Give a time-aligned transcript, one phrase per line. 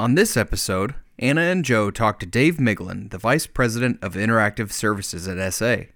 [0.00, 4.70] On this episode, Anna and Joe talk to Dave Miglin, the Vice President of Interactive
[4.70, 5.90] Services at SA.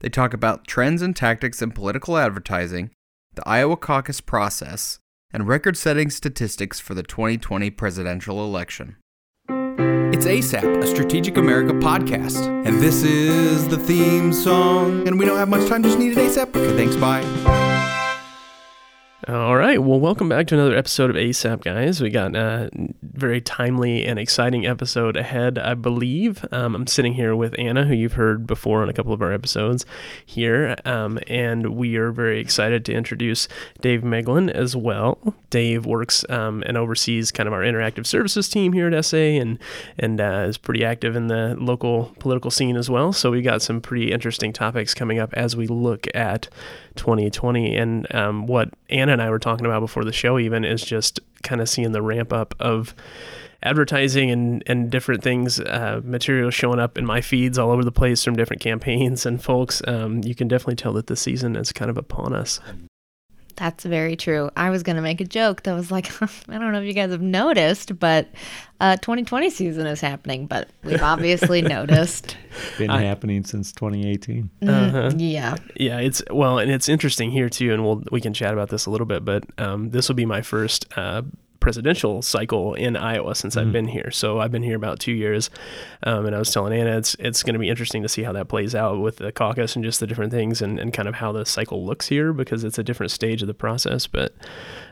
[0.00, 2.90] They talk about trends and tactics in political advertising,
[3.36, 4.98] the Iowa caucus process,
[5.32, 8.96] and record setting statistics for the 2020 presidential election.
[9.48, 12.48] It's ASAP, a Strategic America podcast.
[12.66, 15.06] And this is the theme song.
[15.06, 16.48] And we don't have much time, just need it ASAP.
[16.48, 17.65] Okay, thanks, bye.
[19.28, 19.82] All right.
[19.82, 22.00] Well, welcome back to another episode of ASAP, guys.
[22.00, 22.70] We got a
[23.02, 26.46] very timely and exciting episode ahead, I believe.
[26.52, 29.32] Um, I'm sitting here with Anna, who you've heard before on a couple of our
[29.32, 29.84] episodes
[30.24, 33.48] here, um, and we are very excited to introduce
[33.80, 35.18] Dave Meglin as well.
[35.50, 39.58] Dave works um, and oversees kind of our interactive services team here at SA, and
[39.98, 43.12] and uh, is pretty active in the local political scene as well.
[43.12, 46.48] So we got some pretty interesting topics coming up as we look at
[46.96, 47.76] 2020.
[47.76, 51.20] And um, what Anna and I were talking about before the show, even, is just
[51.42, 52.94] kind of seeing the ramp up of
[53.62, 57.90] advertising and, and different things, uh, material showing up in my feeds all over the
[57.90, 59.80] place from different campaigns and folks.
[59.86, 62.60] Um, you can definitely tell that the season is kind of upon us.
[63.56, 64.50] That's very true.
[64.56, 66.92] I was going to make a joke that was like, I don't know if you
[66.92, 68.28] guys have noticed, but
[68.80, 72.36] uh, 2020 season is happening, but we've obviously noticed.
[72.76, 74.50] Been I, happening since 2018.
[74.62, 75.16] Mm, uh-huh.
[75.16, 75.56] Yeah.
[75.74, 75.98] Yeah.
[76.00, 78.90] It's well, and it's interesting here too, and we'll we can chat about this a
[78.90, 79.24] little bit.
[79.24, 81.22] But um, this will be my first uh,
[81.66, 83.66] presidential cycle in Iowa since mm-hmm.
[83.66, 84.12] I've been here.
[84.12, 85.50] So I've been here about two years,
[86.04, 88.30] um, and I was telling Anna it's it's going to be interesting to see how
[88.34, 91.16] that plays out with the caucus and just the different things and, and kind of
[91.16, 94.06] how the cycle looks here because it's a different stage of the process.
[94.06, 94.32] But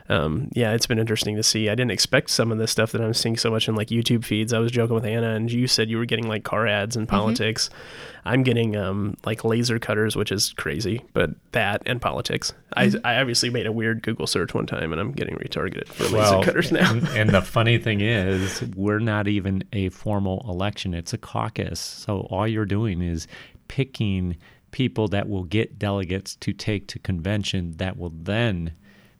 [0.09, 1.69] um, yeah, it's been interesting to see.
[1.69, 4.25] I didn't expect some of the stuff that I'm seeing so much in like YouTube
[4.25, 4.51] feeds.
[4.51, 7.07] I was joking with Anna, and you said you were getting like car ads and
[7.07, 7.15] mm-hmm.
[7.15, 7.69] politics.
[7.69, 8.14] Mm-hmm.
[8.25, 12.53] I'm getting um, like laser cutters, which is crazy, but that and politics.
[12.75, 13.05] Mm-hmm.
[13.05, 16.11] I, I obviously made a weird Google search one time, and I'm getting retargeted for
[16.11, 16.91] well, laser cutters now.
[16.91, 21.79] and, and the funny thing is, we're not even a formal election; it's a caucus.
[21.79, 23.27] So all you're doing is
[23.67, 24.37] picking
[24.71, 28.73] people that will get delegates to take to convention that will then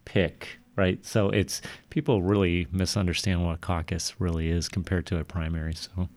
[0.04, 1.06] pick right?
[1.06, 5.74] So it's people really misunderstand what a caucus really is compared to a primary.
[5.74, 6.10] So.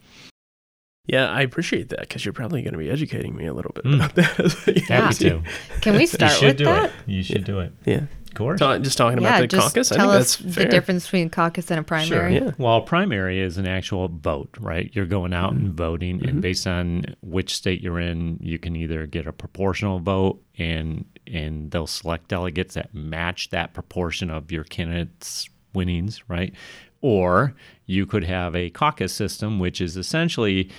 [1.09, 3.85] Yeah, I appreciate that because you're probably going to be educating me a little bit
[3.85, 3.95] mm.
[3.95, 4.85] about that.
[4.89, 5.43] Happy to.
[5.81, 6.85] Can we start you should with do that?
[6.85, 6.93] It.
[7.07, 7.45] You should yeah.
[7.45, 7.73] do it.
[7.87, 8.01] Yeah.
[8.27, 8.61] Of course.
[8.61, 9.89] Ta- just talking yeah, about the just caucus.
[9.89, 12.39] Tell I think us that's the difference between caucus and a primary.
[12.39, 12.47] Sure.
[12.47, 12.53] Yeah.
[12.59, 14.91] Well, primary is an actual vote, right?
[14.93, 15.67] You're going out mm-hmm.
[15.67, 16.29] and voting, mm-hmm.
[16.29, 21.07] and based on which state you're in, you can either get a proportional vote, and
[21.27, 26.55] and they'll select delegates that match that proportion of your candidate's winnings, right?
[27.01, 27.55] Or
[27.87, 30.71] you could have a caucus system, which is essentially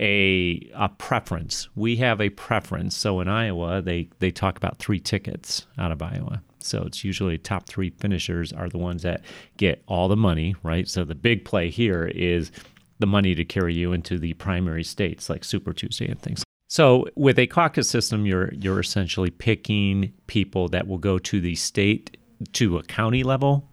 [0.00, 1.68] a, a preference.
[1.74, 2.96] We have a preference.
[2.96, 6.42] So in Iowa, they, they talk about three tickets out of Iowa.
[6.58, 9.22] So it's usually top three finishers are the ones that
[9.56, 10.88] get all the money, right?
[10.88, 12.50] So the big play here is
[12.98, 16.42] the money to carry you into the primary states like Super Tuesday and things.
[16.68, 21.56] So with a caucus system, you're you're essentially picking people that will go to the
[21.56, 22.16] state
[22.52, 23.69] to a county level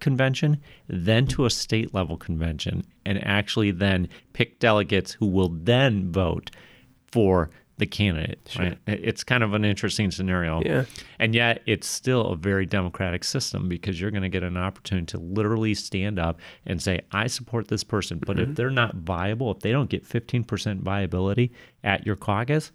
[0.00, 6.10] convention, then to a state level convention, and actually then pick delegates who will then
[6.10, 6.50] vote
[7.10, 7.50] for
[7.80, 8.38] the candidate.
[8.48, 8.64] Sure.
[8.66, 8.78] Right?
[8.86, 10.62] It's kind of an interesting scenario.
[10.64, 10.84] Yeah.
[11.18, 15.06] And yet it's still a very democratic system because you're going to get an opportunity
[15.06, 18.20] to literally stand up and say, I support this person.
[18.24, 18.50] But mm-hmm.
[18.50, 22.70] if they're not viable, if they don't get 15% viability at your caucus,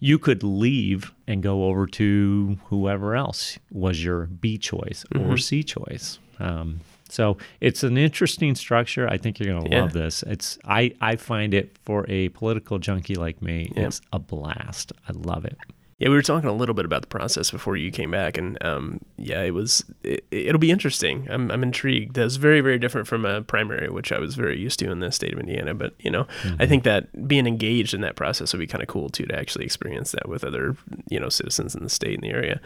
[0.00, 5.30] you could leave and go over to whoever else was your B choice mm-hmm.
[5.30, 6.18] or C choice.
[6.38, 9.08] Um, so it's an interesting structure.
[9.08, 9.82] I think you're going to yeah.
[9.82, 10.22] love this.
[10.24, 13.86] It's I I find it for a political junkie like me, yeah.
[13.86, 14.92] it's a blast.
[15.08, 15.56] I love it.
[15.98, 18.56] Yeah, we were talking a little bit about the process before you came back, and
[18.64, 19.84] um, yeah, it was.
[20.04, 21.26] It, will be interesting.
[21.28, 22.14] I'm, I'm intrigued.
[22.14, 25.10] That's very, very different from a primary, which I was very used to in the
[25.10, 25.74] state of Indiana.
[25.74, 26.62] But you know, mm-hmm.
[26.62, 29.36] I think that being engaged in that process would be kind of cool too to
[29.36, 30.76] actually experience that with other
[31.08, 32.60] you know citizens in the state and the area.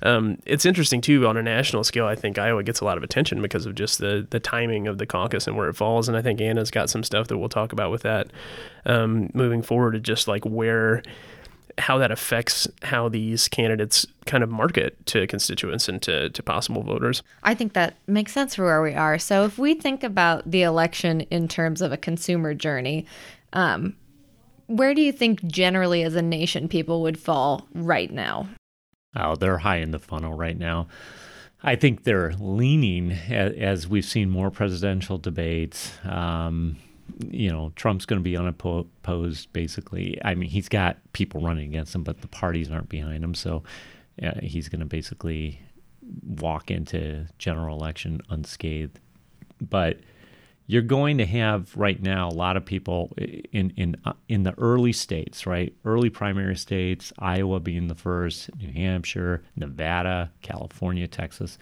[0.00, 2.06] Um, it's interesting too on a national scale.
[2.06, 4.96] I think Iowa gets a lot of attention because of just the the timing of
[4.96, 6.08] the caucus and where it falls.
[6.08, 8.28] And I think Anna's got some stuff that we'll talk about with that
[8.86, 9.92] um, moving forward.
[9.92, 11.02] To just like where
[11.78, 16.82] how that affects how these candidates kind of market to constituents and to, to possible
[16.82, 17.22] voters.
[17.42, 19.18] I think that makes sense for where we are.
[19.18, 23.06] So if we think about the election in terms of a consumer journey,
[23.52, 23.96] um,
[24.66, 28.48] where do you think generally as a nation people would fall right now?
[29.16, 30.88] Oh, they're high in the funnel right now.
[31.62, 35.92] I think they're leaning as we've seen more presidential debates.
[36.04, 36.76] Um,
[37.30, 40.18] you know, Trump's going to be unopposed, basically.
[40.24, 43.34] I mean, he's got people running against him, but the parties aren't behind him.
[43.34, 43.62] So
[44.22, 45.60] uh, he's going to basically
[46.24, 48.98] walk into general election unscathed.
[49.60, 50.00] But
[50.66, 54.54] you're going to have right now a lot of people in in uh, in the
[54.58, 55.74] early states, right?
[55.84, 61.58] Early primary states, Iowa being the first, New Hampshire, Nevada, California, Texas,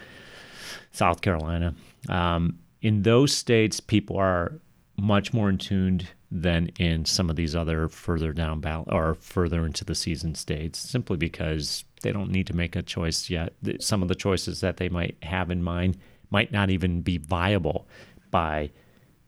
[0.90, 1.74] South Carolina.
[2.08, 4.60] Um, in those states, people are
[4.96, 9.64] much more in tuned than in some of these other further down ballot or further
[9.64, 13.52] into the season states, simply because they don't need to make a choice yet.
[13.80, 15.98] Some of the choices that they might have in mind
[16.30, 17.86] might not even be viable
[18.30, 18.70] by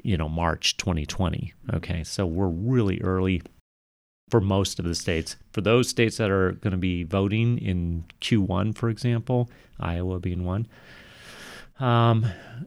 [0.02, 1.52] you know March 2020.
[1.74, 3.42] Okay, so we're really early
[4.30, 5.36] for most of the states.
[5.52, 9.50] For those states that are going to be voting in Q1, for example,
[9.80, 10.66] Iowa being one,
[11.80, 12.26] um,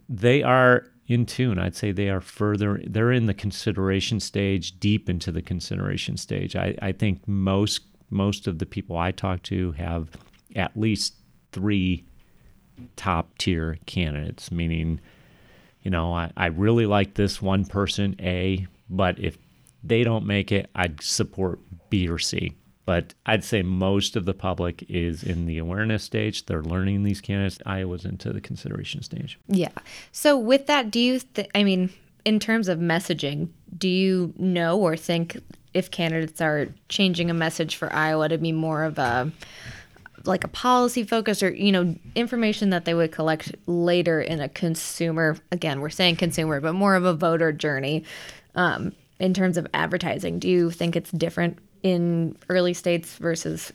[0.09, 1.59] they are in tune.
[1.59, 2.81] I'd say they are further.
[2.85, 6.55] They're in the consideration stage, deep into the consideration stage.
[6.55, 10.09] I, I think most most of the people I talk to have
[10.55, 11.15] at least
[11.51, 12.05] three
[12.95, 14.99] top tier candidates, meaning
[15.81, 19.37] you know, I, I really like this one person, A, but if
[19.83, 21.59] they don't make it, I'd support
[21.89, 22.55] B or C.
[22.85, 26.45] But I'd say most of the public is in the awareness stage.
[26.45, 27.59] They're learning these candidates.
[27.65, 29.39] Iowa's into the consideration stage.
[29.47, 29.69] Yeah.
[30.11, 31.19] So with that, do you?
[31.19, 31.91] Th- I mean,
[32.25, 35.37] in terms of messaging, do you know or think
[35.73, 39.31] if candidates are changing a message for Iowa to be more of a
[40.25, 44.49] like a policy focus or you know information that they would collect later in a
[44.49, 48.03] consumer again we're saying consumer but more of a voter journey
[48.53, 53.73] um, in terms of advertising do you think it's different in early states versus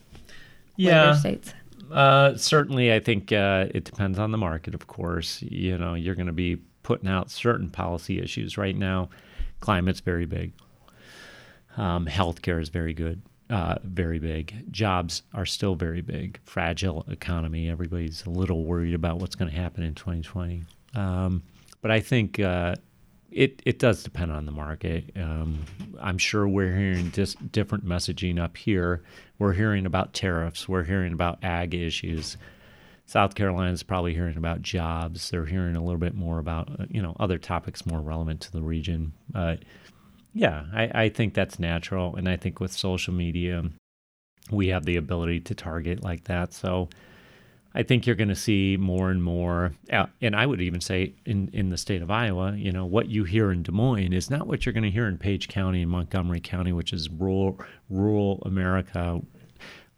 [0.77, 1.07] yeah.
[1.07, 1.55] later states
[1.93, 6.15] uh, certainly i think uh, it depends on the market of course you know you're
[6.15, 9.09] going to be putting out certain policy issues right now
[9.61, 10.53] climate's very big
[11.77, 14.73] um, healthcare is very good uh, very big.
[14.73, 16.41] Jobs are still very big.
[16.45, 17.71] Fragile economy.
[17.71, 20.65] Everybody's a little worried about what's going to happen in 2020.
[20.95, 21.43] Um,
[21.81, 22.75] but I think uh,
[23.37, 25.11] it it does depend on the market.
[25.15, 25.63] Um,
[26.01, 29.03] I'm sure we're hearing dis- different messaging up here.
[29.39, 30.69] We're hearing about tariffs.
[30.69, 32.39] We're hearing about ag issues.
[33.05, 35.31] South Carolina's probably hearing about jobs.
[35.31, 38.53] They're hearing a little bit more about uh, you know other topics more relevant to
[38.53, 39.13] the region.
[40.33, 42.17] Yeah, I, I think that's natural.
[42.17, 43.65] And I think with social media,
[44.51, 46.53] we have the ability to target like that.
[46.53, 46.89] So
[47.77, 49.75] I think you're going to see more and more.
[49.93, 53.11] Uh, and I would even say in, in the state of Iowa, you know, what
[53.11, 55.83] you hear in Des Moines is not what you're going to hear in Page County
[55.83, 59.21] and Montgomery County, which is rural, rural America.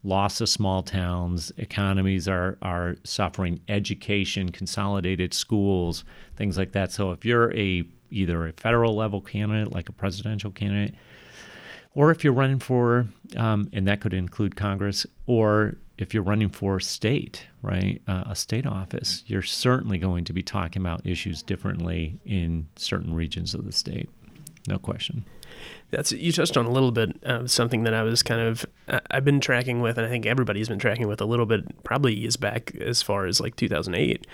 [0.03, 6.05] Loss of small towns, economies are, are suffering, education, consolidated schools,
[6.35, 6.91] things like that.
[6.91, 10.97] So if you're a either a federal level candidate, like a presidential candidate,
[11.95, 16.49] or if you're running for, um, and that could include Congress, or if you're running
[16.49, 21.43] for state, right, uh, a state office, you're certainly going to be talking about issues
[21.43, 24.09] differently in certain regions of the state.
[24.69, 25.25] No question.
[25.91, 28.67] That's you touched on a little bit of something that I was kind of
[29.11, 31.83] I've been tracking with, and I think everybody's been tracking with a little bit.
[31.83, 34.27] Probably is back as far as like 2008,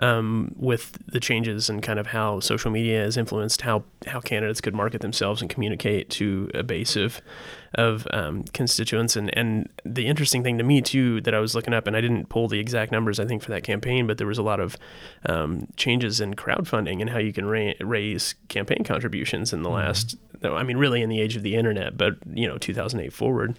[0.00, 4.62] um, with the changes and kind of how social media has influenced how how candidates
[4.62, 7.20] could market themselves and communicate to a base of
[7.74, 9.16] of um, constituents.
[9.16, 12.00] And and the interesting thing to me too that I was looking up, and I
[12.00, 14.60] didn't pull the exact numbers I think for that campaign, but there was a lot
[14.60, 14.76] of
[15.26, 19.76] um, changes in crowdfunding and how you can ra- raise campaign contributions in the mm-hmm.
[19.76, 20.16] last.
[20.44, 23.56] I mean, really in the age of the internet, but you know, 2008 forward,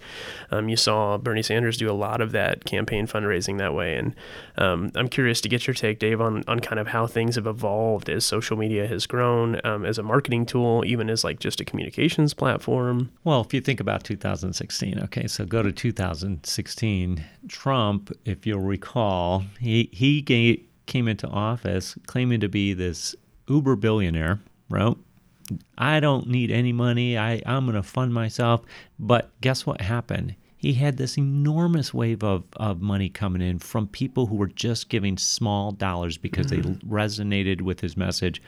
[0.50, 3.96] um, you saw Bernie Sanders do a lot of that campaign fundraising that way.
[3.96, 4.14] And
[4.58, 7.46] um, I'm curious to get your take, Dave, on on kind of how things have
[7.46, 11.60] evolved as social media has grown um, as a marketing tool, even as like just
[11.60, 13.10] a communications platform.
[13.24, 19.44] Well, if you think about 2016, okay, so go to 2016, Trump, if you'll recall,
[19.60, 23.14] he he gave, came into office claiming to be this
[23.48, 24.96] uber billionaire, right?
[25.76, 27.18] I don't need any money.
[27.18, 28.62] I, I'm going to fund myself.
[28.98, 30.34] But guess what happened?
[30.56, 34.88] He had this enormous wave of, of money coming in from people who were just
[34.88, 36.72] giving small dollars because mm-hmm.
[36.72, 38.40] they resonated with his message.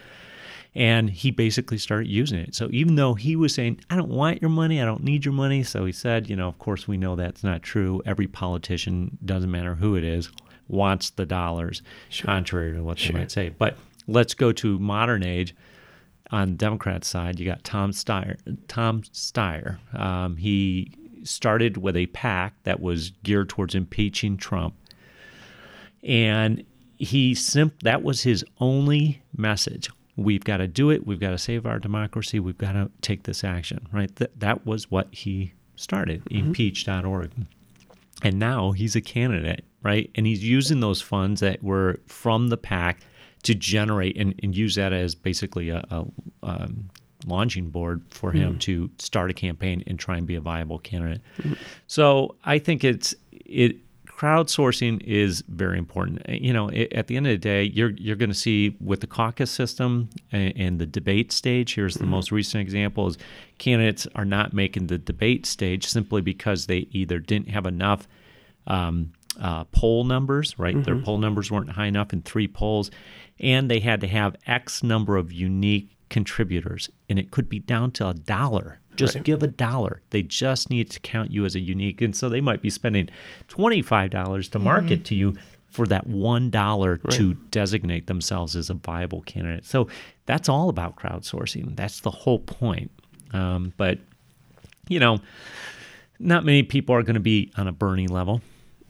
[0.76, 2.54] And he basically started using it.
[2.54, 5.34] So even though he was saying, I don't want your money, I don't need your
[5.34, 5.62] money.
[5.62, 8.02] So he said, you know, of course, we know that's not true.
[8.04, 10.30] Every politician, doesn't matter who it is,
[10.68, 12.26] wants the dollars, sure.
[12.26, 13.14] contrary to what sure.
[13.14, 13.48] they might say.
[13.48, 15.54] But let's go to modern age
[16.30, 18.36] on the Democrat side, you got Tom Steyer.
[18.68, 19.78] Tom Steyer.
[19.98, 20.92] Um, he
[21.22, 24.74] started with a PAC that was geared towards impeaching Trump,
[26.02, 26.64] and
[26.98, 29.90] he simp- that was his only message.
[30.16, 31.06] We've got to do it.
[31.06, 32.40] We've got to save our democracy.
[32.40, 33.86] We've got to take this action.
[33.92, 34.14] Right.
[34.16, 36.24] Th- that was what he started.
[36.24, 36.52] Mm-hmm.
[36.52, 37.32] Impeach.org.
[38.22, 40.10] And now he's a candidate, right?
[40.14, 43.00] And he's using those funds that were from the PAC
[43.42, 46.06] to generate and, and use that as basically a, a
[46.42, 46.90] um,
[47.26, 51.20] launching board for him to start a campaign and try and be a viable candidate.
[51.86, 53.76] So I think it's it
[54.16, 56.22] crowdsourcing is very important.
[56.28, 59.00] Uh, You know, at the end of the day, you're you're going to see with
[59.00, 61.74] the caucus system and, and the debate stage.
[61.74, 63.18] Here's the most recent example: is
[63.58, 68.08] candidates are not making the debate stage simply because they either didn't have enough
[68.66, 70.82] um, uh, poll numbers, right?
[70.82, 72.90] Their poll numbers weren't high enough in three polls,
[73.38, 77.90] and they had to have X number of unique contributors, and it could be down
[77.92, 78.80] to a dollar.
[78.96, 80.00] Just give a dollar.
[80.10, 83.08] They just need to count you as a unique, and so they might be spending
[83.48, 85.34] twenty five dollars to market to you
[85.68, 89.64] for that one dollar to designate themselves as a viable candidate.
[89.66, 89.88] So
[90.24, 91.76] that's all about crowdsourcing.
[91.76, 92.90] That's the whole point.
[93.32, 93.98] Um, but
[94.88, 95.18] you know,
[96.18, 98.40] not many people are going to be on a Bernie level.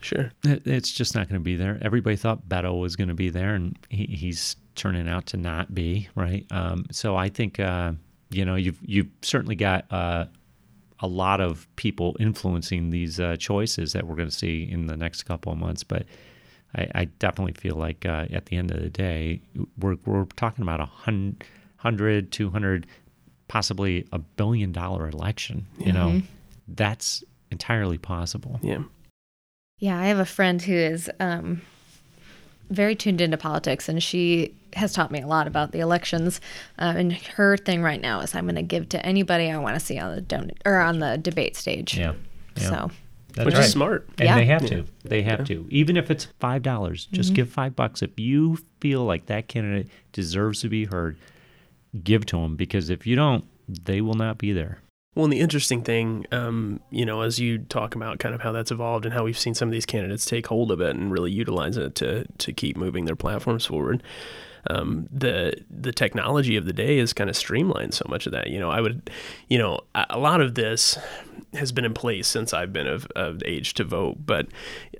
[0.00, 0.30] Sure.
[0.44, 1.78] It- It's just not going to be there.
[1.82, 5.74] Everybody thought Beto was going to be there, and he, he's turning out to not
[5.74, 6.08] be.
[6.14, 6.46] Right.
[6.50, 7.92] Um, so I think uh,
[8.30, 10.26] you know you've you've certainly got uh,
[11.00, 14.96] a lot of people influencing these uh, choices that we're going to see in the
[14.96, 15.84] next couple of months.
[15.84, 16.06] But
[16.74, 19.40] I, I definitely feel like uh, at the end of the day,
[19.78, 21.36] we're we're talking about a hun-
[21.76, 22.86] hundred, two hundred,
[23.48, 25.66] possibly a billion dollar election.
[25.78, 26.22] You know,
[26.68, 28.58] that's entirely possible.
[28.62, 28.82] Yeah.
[29.78, 31.60] Yeah, I have a friend who is um,
[32.70, 36.40] very tuned into politics, and she has taught me a lot about the elections.
[36.78, 39.74] Uh, and her thing right now is, I'm going to give to anybody I want
[39.74, 41.96] to see on the don- or on the debate stage.
[41.96, 42.12] Yeah.
[42.56, 42.68] yeah.
[42.68, 42.90] So
[43.34, 43.64] That's Which right.
[43.64, 44.08] is smart.
[44.18, 44.34] And Yeah.
[44.36, 44.84] they have to.
[45.04, 45.66] They have to.
[45.70, 48.02] Even if it's five dollars, just give five bucks.
[48.02, 51.16] If you feel like that candidate deserves to be heard,
[52.04, 54.78] give to them because if you don't, they will not be there.
[55.16, 58.52] Well, and the interesting thing, um, you know, as you talk about kind of how
[58.52, 61.10] that's evolved and how we've seen some of these candidates take hold of it and
[61.10, 64.02] really utilize it to to keep moving their platforms forward.
[64.68, 68.48] Um, the the technology of the day has kind of streamlined so much of that.
[68.48, 69.08] You know, I would,
[69.48, 70.98] you know, a lot of this
[71.54, 74.48] has been in place since I've been of, of age to vote, but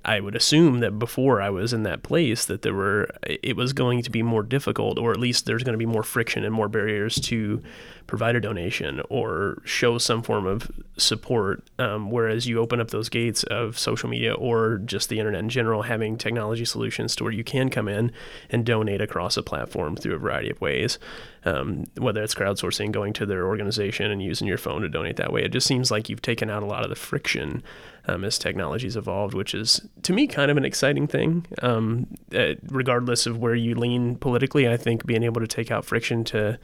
[0.03, 3.71] I would assume that before I was in that place that there were it was
[3.73, 6.55] going to be more difficult, or at least there's going to be more friction and
[6.55, 7.61] more barriers to
[8.07, 11.63] provide a donation or show some form of support.
[11.77, 15.49] Um, whereas you open up those gates of social media or just the internet in
[15.49, 18.11] general, having technology solutions to where you can come in
[18.49, 20.97] and donate across a platform through a variety of ways.
[21.45, 25.31] Um, whether it's crowdsourcing, going to their organization and using your phone to donate that
[25.31, 27.63] way, it just seems like you've taken out a lot of the friction
[28.07, 31.45] um, as technology's evolved, which is to me kind of an exciting thing.
[31.61, 35.85] Um, uh, regardless of where you lean politically, I think being able to take out
[35.85, 36.57] friction to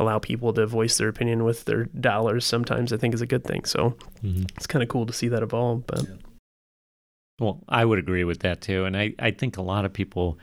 [0.00, 3.44] allow people to voice their opinion with their dollars sometimes I think is a good
[3.44, 3.64] thing.
[3.64, 4.44] So mm-hmm.
[4.56, 5.86] it's kind of cool to see that evolve.
[5.86, 6.06] But
[7.38, 8.86] Well, I would agree with that too.
[8.86, 10.38] And I, I think a lot of people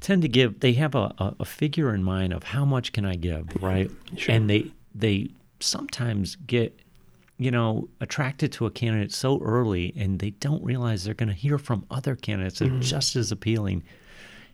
[0.00, 3.06] tend to give they have a, a, a figure in mind of how much can
[3.06, 3.90] I give, right?
[4.16, 4.34] Sure.
[4.34, 6.78] And they they sometimes get
[7.38, 11.34] you know attracted to a candidate so early and they don't realize they're going to
[11.34, 12.80] hear from other candidates that are mm-hmm.
[12.80, 13.82] just as appealing.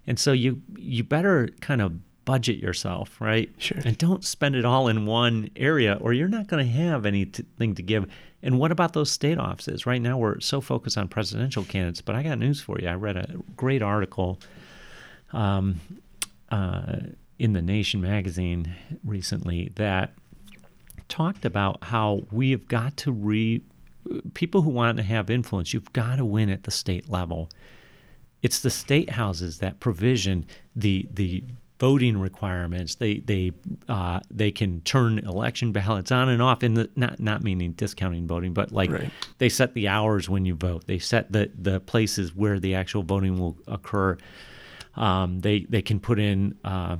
[0.07, 3.51] And so you you better kind of budget yourself, right?
[3.59, 3.79] Sure.
[3.85, 7.75] And don't spend it all in one area or you're not going to have anything
[7.75, 8.07] to give.
[8.43, 9.87] And what about those state offices?
[9.87, 12.89] Right now we're so focused on presidential candidates, but I got news for you.
[12.89, 14.41] I read a great article
[15.33, 15.81] um,
[16.51, 16.97] uh,
[17.39, 18.75] in the Nation magazine
[19.05, 20.13] recently that
[21.09, 23.63] talked about how we have got to re
[24.35, 25.73] people who want to have influence.
[25.73, 27.49] You've got to win at the state level.
[28.43, 31.45] It's the state houses that provision the the
[31.83, 32.95] voting requirements.
[32.95, 33.51] They they
[33.89, 36.63] uh, they can turn election ballots on and off.
[36.63, 39.11] In the not not meaning discounting voting, but like Right.
[39.39, 40.87] they set the hours when you vote.
[40.87, 44.17] They set the the places where the actual voting will occur.
[44.95, 46.99] Um, they they can put in uh,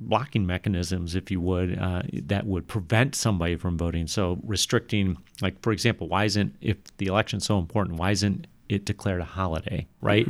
[0.00, 4.08] blocking mechanisms, if you would, uh, that would prevent somebody from voting.
[4.08, 8.84] So restricting, like for example, why isn't if the election's so important, why isn't it
[8.84, 10.26] declared a holiday, right?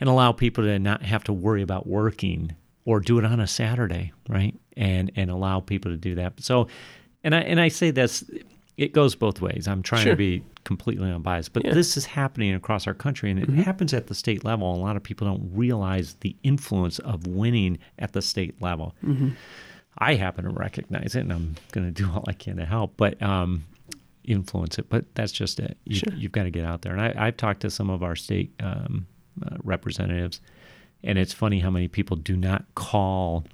[0.00, 3.46] And allow people to not have to worry about working or do it on a
[3.46, 4.54] Saturday, right?
[4.76, 6.34] And and allow people to do that.
[6.42, 6.68] So,
[7.24, 8.24] and I and I say this,
[8.76, 9.68] it goes both ways.
[9.68, 10.12] I'm trying Sure.
[10.12, 11.74] to be completely unbiased, but Yeah.
[11.74, 14.72] this is happening across our country, and it happens at the state level.
[14.74, 18.94] A lot of people don't realize the influence of winning at the state level.
[19.98, 22.94] I happen to recognize it, and I'm going to do all I can to help,
[22.96, 23.64] but um,
[24.24, 24.88] influence it.
[24.88, 25.76] But that's just it.
[25.84, 26.14] You, Sure.
[26.14, 26.92] You've got to get out there.
[26.96, 29.06] And I, I've talked to some of our state um,
[29.44, 30.40] uh, representatives,
[31.04, 33.44] and it's funny how many people do not call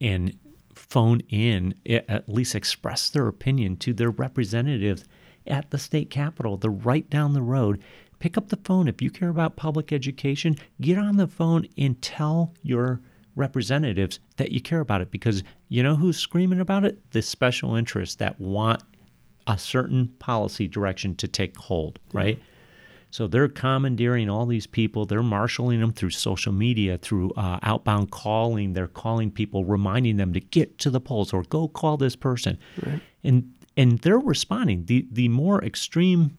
[0.00, 0.36] and
[0.74, 5.04] phone in, at least express their opinion to their representatives
[5.46, 6.56] at the state capitol.
[6.56, 7.82] They're right down the road.
[8.18, 8.88] Pick up the phone.
[8.88, 13.00] If you care about public education, get on the phone and tell your
[13.36, 17.10] representatives that you care about it because you know who's screaming about it?
[17.10, 18.82] The special interests that want
[19.46, 22.40] a certain policy direction to take hold, right?
[23.14, 25.06] So they're commandeering all these people.
[25.06, 28.72] They're marshaling them through social media, through uh, outbound calling.
[28.72, 32.58] They're calling people, reminding them to get to the polls or go call this person,
[32.84, 33.00] right.
[33.22, 34.86] and and they're responding.
[34.86, 36.36] The the more extreme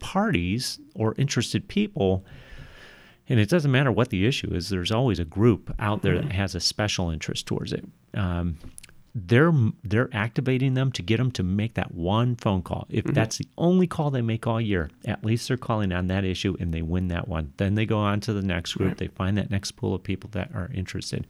[0.00, 2.24] parties or interested people
[3.28, 4.70] and it doesn't matter what the issue is.
[4.70, 6.32] There's always a group out there that mm-hmm.
[6.32, 7.84] has a special interest towards it.
[8.12, 8.58] Um,
[9.14, 9.52] they're
[9.82, 12.86] they're activating them to get them to make that one phone call.
[12.88, 13.14] If mm-hmm.
[13.14, 16.56] that's the only call they make all year, at least they're calling on that issue
[16.60, 17.52] and they win that one.
[17.56, 18.90] Then they go on to the next group.
[18.90, 18.98] Right.
[18.98, 21.26] They find that next pool of people that are interested,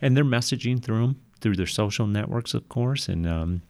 [0.00, 3.08] and they're messaging through them through their social networks, of course.
[3.08, 3.62] And um,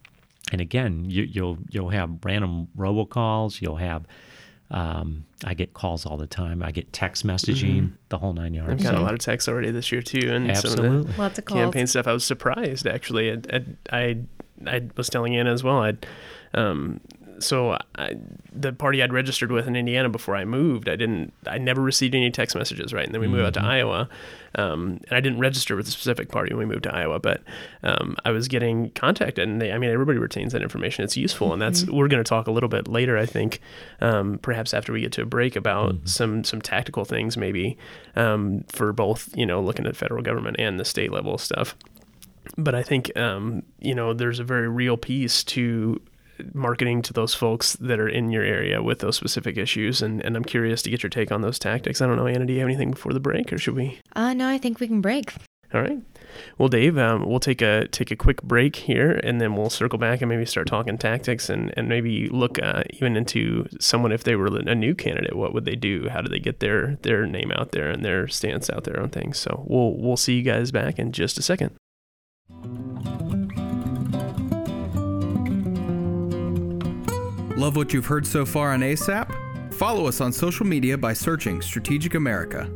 [0.53, 3.61] and again, you, you'll you'll have random robocalls.
[3.63, 4.05] You'll have
[4.75, 6.61] um, I get calls all the time.
[6.61, 7.95] I get text messaging, mm-hmm.
[8.09, 8.73] the whole nine yards.
[8.73, 9.01] I've got so.
[9.01, 10.89] a lot of texts already this year too, and Absolutely.
[10.89, 11.61] some of the Lots of calls.
[11.61, 12.09] campaign stuff.
[12.09, 13.31] I was surprised actually.
[13.31, 14.17] I, I, I,
[14.67, 15.79] I was telling Anna as well.
[15.85, 15.95] I,
[16.55, 17.01] um,
[17.45, 18.15] so I,
[18.53, 22.15] the party I'd registered with in Indiana before I moved, I didn't, I never received
[22.15, 23.05] any text messages, right?
[23.05, 23.47] And then we moved mm-hmm.
[23.47, 23.69] out to mm-hmm.
[23.69, 24.09] Iowa,
[24.57, 27.43] um, and I didn't register with a specific party when we moved to Iowa, but
[27.83, 31.05] um, I was getting contacted, and they, I mean, everybody retains that information.
[31.05, 31.97] It's useful, and that's mm-hmm.
[31.97, 33.61] we're going to talk a little bit later, I think,
[34.01, 36.07] um, perhaps after we get to a break about mm-hmm.
[36.07, 37.77] some some tactical things maybe
[38.17, 41.77] um, for both, you know, looking at federal government and the state level stuff
[42.59, 46.01] but I think um, you know there's a very real piece to
[46.53, 50.03] marketing to those folks that are in your area with those specific issues.
[50.03, 52.01] And, and I'm curious to get your take on those tactics.
[52.01, 54.01] I don't know, Anna, do you have anything before the break or should we?
[54.15, 55.33] Uh, no, I think we can break.
[55.73, 56.01] All right.
[56.57, 59.99] Well, Dave, um, we'll take a take a quick break here, and then we'll circle
[59.99, 64.23] back and maybe start talking tactics, and, and maybe look uh, even into someone if
[64.23, 66.09] they were a new candidate, what would they do?
[66.09, 69.11] How do they get their their name out there and their stance out there on
[69.11, 69.39] things?
[69.39, 71.73] So we'll we'll see you guys back in just a second.
[77.65, 79.73] Love what you've heard so far on ASAP?
[79.73, 82.71] Follow us on social media by searching Strategic America.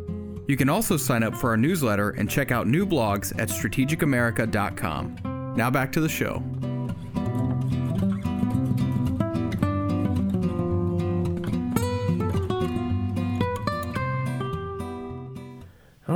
[0.47, 5.53] You can also sign up for our newsletter and check out new blogs at strategicamerica.com.
[5.55, 6.43] Now back to the show.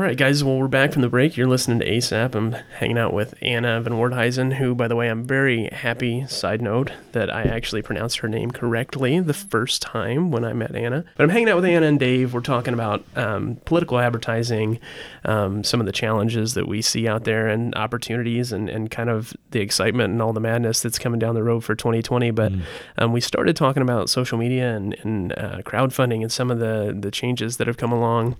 [0.02, 0.42] Right, guys.
[0.42, 1.36] Well, we're back from the break.
[1.36, 2.34] You're listening to ASAP.
[2.34, 6.60] I'm hanging out with Anna Van Woordhuizen, who, by the way, I'm very happy, side
[6.60, 11.04] note, that I actually pronounced her name correctly the first time when I met Anna.
[11.16, 12.34] But I'm hanging out with Anna and Dave.
[12.34, 14.80] We're talking about um, political advertising,
[15.24, 19.08] um, some of the challenges that we see out there, and opportunities, and, and kind
[19.08, 22.30] of the excitement and all the madness that's coming down the road for 2020.
[22.32, 22.62] But mm.
[22.98, 26.96] um, we started talking about social media and, and uh, crowdfunding and some of the,
[26.98, 28.36] the changes that have come along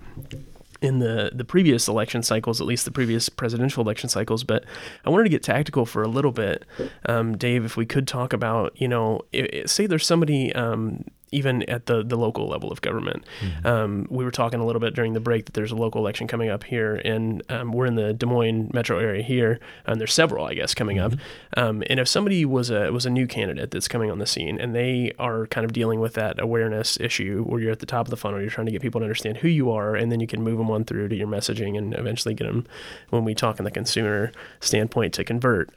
[0.83, 4.43] in the the previous election cycles, at least the previous presidential election cycles.
[4.43, 4.65] But
[5.05, 6.65] I wanted to get tactical for a little bit,
[7.05, 7.63] um, Dave.
[7.63, 12.03] If we could talk about, you know, it, say there's somebody um, even at the,
[12.03, 13.25] the local level of government.
[13.41, 13.67] Mm-hmm.
[13.67, 16.27] Um, we were talking a little bit during the break that there's a local election
[16.27, 20.13] coming up here, and um, we're in the Des Moines metro area here, and there's
[20.13, 21.13] several, I guess, coming mm-hmm.
[21.13, 21.19] up.
[21.57, 24.59] Um, and if somebody was a was a new candidate that's coming on the scene,
[24.59, 28.05] and they are kind of dealing with that awareness issue, where you're at the top
[28.05, 30.19] of the funnel, you're trying to get people to understand who you are, and then
[30.19, 32.65] you can move them on through to your messaging, and eventually get them,
[33.09, 35.69] when we talk in the consumer standpoint, to convert.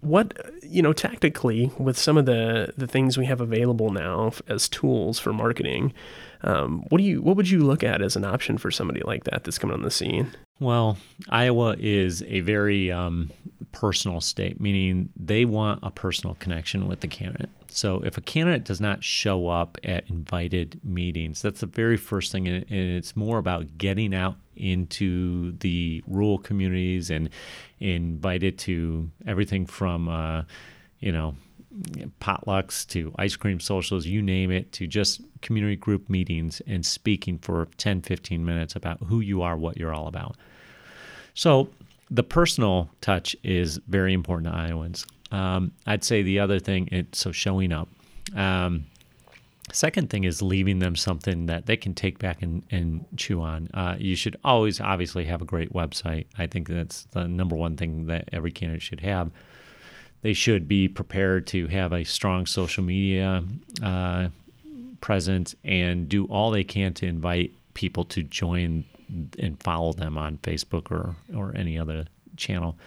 [0.00, 4.68] What you know tactically with some of the the things we have available now as
[4.68, 5.92] tools for marketing
[6.42, 9.24] um, what do you what would you look at as an option for somebody like
[9.24, 10.32] that that's coming on the scene?
[10.60, 13.30] Well iowa is a very um,
[13.72, 18.64] personal state meaning they want a personal connection with the candidate so if a candidate
[18.64, 23.38] does not show up at invited meetings that's the very first thing and it's more
[23.38, 27.28] about getting out into the rural communities and
[27.80, 30.42] invited to everything from, uh,
[31.00, 31.34] you know,
[32.20, 37.38] potlucks to ice cream socials, you name it, to just community group meetings and speaking
[37.38, 40.36] for 10, 15 minutes about who you are, what you're all about.
[41.34, 41.70] So
[42.12, 45.06] the personal touch is very important to Iowans.
[45.30, 47.88] Um, I'd say the other thing, it, so showing up.
[48.36, 48.84] Um,
[49.72, 53.70] Second thing is leaving them something that they can take back and, and chew on.
[53.72, 56.26] Uh, you should always obviously have a great website.
[56.36, 59.30] I think that's the number one thing that every candidate should have.
[60.20, 63.44] They should be prepared to have a strong social media
[63.82, 64.28] uh,
[65.00, 68.84] presence and do all they can to invite people to join
[69.38, 72.78] and follow them on Facebook or, or any other channel.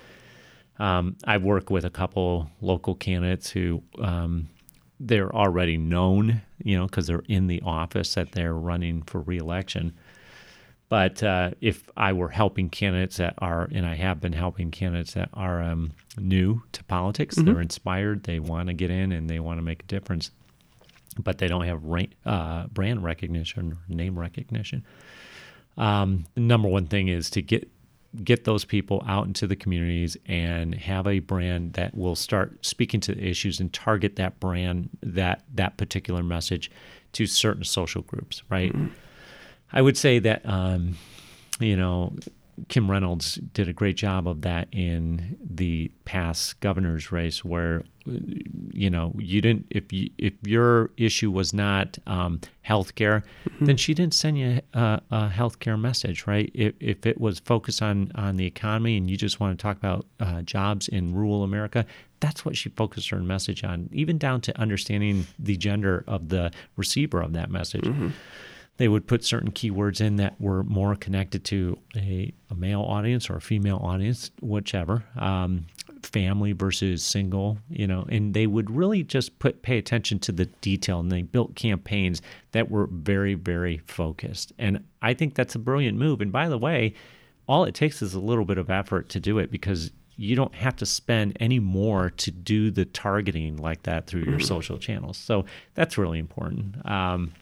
[0.78, 4.50] Um, I've worked with a couple local candidates who um,
[5.00, 9.94] they're already known, you know, because they're in the office that they're running for reelection.
[10.88, 15.14] But uh, if I were helping candidates that are, and I have been helping candidates
[15.14, 19.40] that are um, new to politics, they're inspired, they want to get in, and they
[19.40, 20.30] want to make a difference,
[21.18, 24.86] but they don't have ra- uh, brand recognition or name recognition.
[25.78, 27.70] Um, the number one thing is to get
[28.24, 33.02] get those people out into the communities and have a brand that will start speaking
[33.02, 36.72] to the issues and target that brand that that particular message
[37.12, 38.74] to certain social groups right?
[39.74, 40.98] I would say that um,
[41.60, 42.14] you know
[42.70, 47.84] kim reynolds did a great job of that in the past governor's race where
[48.72, 53.24] you know you didn't if you if your issue was not um, health care
[53.62, 56.52] then she didn't send you a, a health care message right?
[56.54, 59.78] If, if it was focused on on the economy and you just want to talk
[59.78, 61.86] about uh, jobs in rural america
[62.20, 66.52] that's what she focused her message on even down to understanding the gender of the
[66.78, 67.86] receiver of that message
[68.78, 73.30] they would put certain keywords in that were more connected to a, a male audience
[73.30, 75.66] or a female audience, whichever, um,
[76.04, 80.46] family versus single, you know, and they would really just put pay attention to the
[80.62, 84.52] detail and they built campaigns that were very, very focused.
[84.58, 86.22] And I think that's a brilliant move.
[86.22, 86.94] And by the way,
[87.48, 90.56] all it takes is a little bit of effort to do it because you don't
[90.56, 95.18] have to spend any more to do the targeting like that through your social channels.
[95.18, 96.90] So that's really important.
[96.90, 97.34] Um,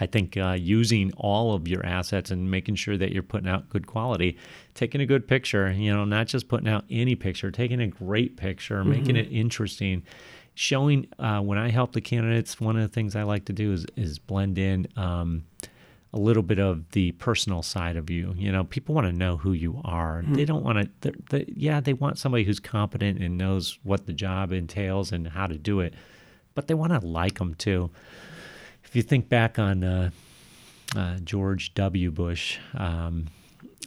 [0.00, 3.68] I think uh, using all of your assets and making sure that you're putting out
[3.68, 4.38] good quality,
[4.74, 8.36] taking a good picture, you know, not just putting out any picture, taking a great
[8.36, 10.02] picture, making it interesting,
[10.54, 11.06] showing.
[11.18, 13.86] Uh, when I help the candidates, one of the things I like to do is
[13.96, 14.88] is blend in.
[14.96, 15.44] Um,
[16.14, 18.34] a little bit of the personal side of you.
[18.36, 20.22] You know, people want to know who you are.
[20.34, 21.12] They don't want to.
[21.30, 25.46] They, yeah, they want somebody who's competent and knows what the job entails and how
[25.46, 25.94] to do it,
[26.54, 27.90] but they want to like them too.
[28.92, 30.10] If you think back on uh,
[30.94, 32.10] uh, George W.
[32.10, 33.28] Bush, um,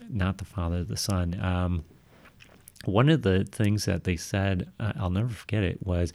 [0.09, 1.39] not the father, the son.
[1.39, 1.83] Um,
[2.85, 6.11] one of the things that they said, uh, I'll never forget it, was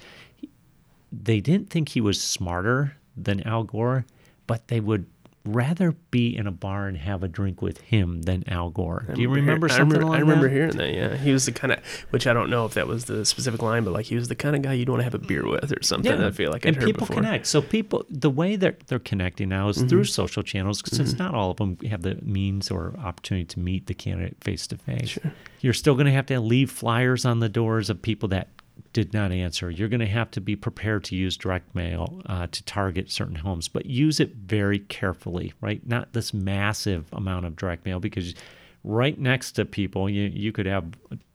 [1.13, 4.07] they didn't think he was smarter than Al Gore,
[4.49, 5.07] but they would
[5.45, 9.07] rather be in a bar and have a drink with him than Al Gore.
[9.15, 10.55] Do you remember I something remember, like I remember that?
[10.55, 10.93] hearing that.
[10.93, 11.79] Yeah, he was the kind of,
[12.11, 14.35] which I don't know if that was the specific line, but like he was the
[14.35, 16.21] kind of guy you'd want to have a beer with or something.
[16.21, 16.27] Yeah.
[16.27, 17.47] I feel like I'd and people connect.
[17.47, 20.05] So people, the way that they're connecting now is through mm-hmm.
[20.05, 21.23] social channels, since mm-hmm.
[21.23, 24.77] not all of them have the means or opportunity to meet the candidate face to
[24.77, 25.19] face.
[25.61, 28.49] You're still going to have to leave flyers on the doors of people that
[28.93, 29.71] did not answer.
[29.71, 33.37] You're going to have to be prepared to use direct mail uh, to target certain
[33.37, 35.87] homes, but use it very carefully, right?
[35.87, 38.35] Not this massive amount of direct mail because
[38.83, 40.87] right next to people, you, you could have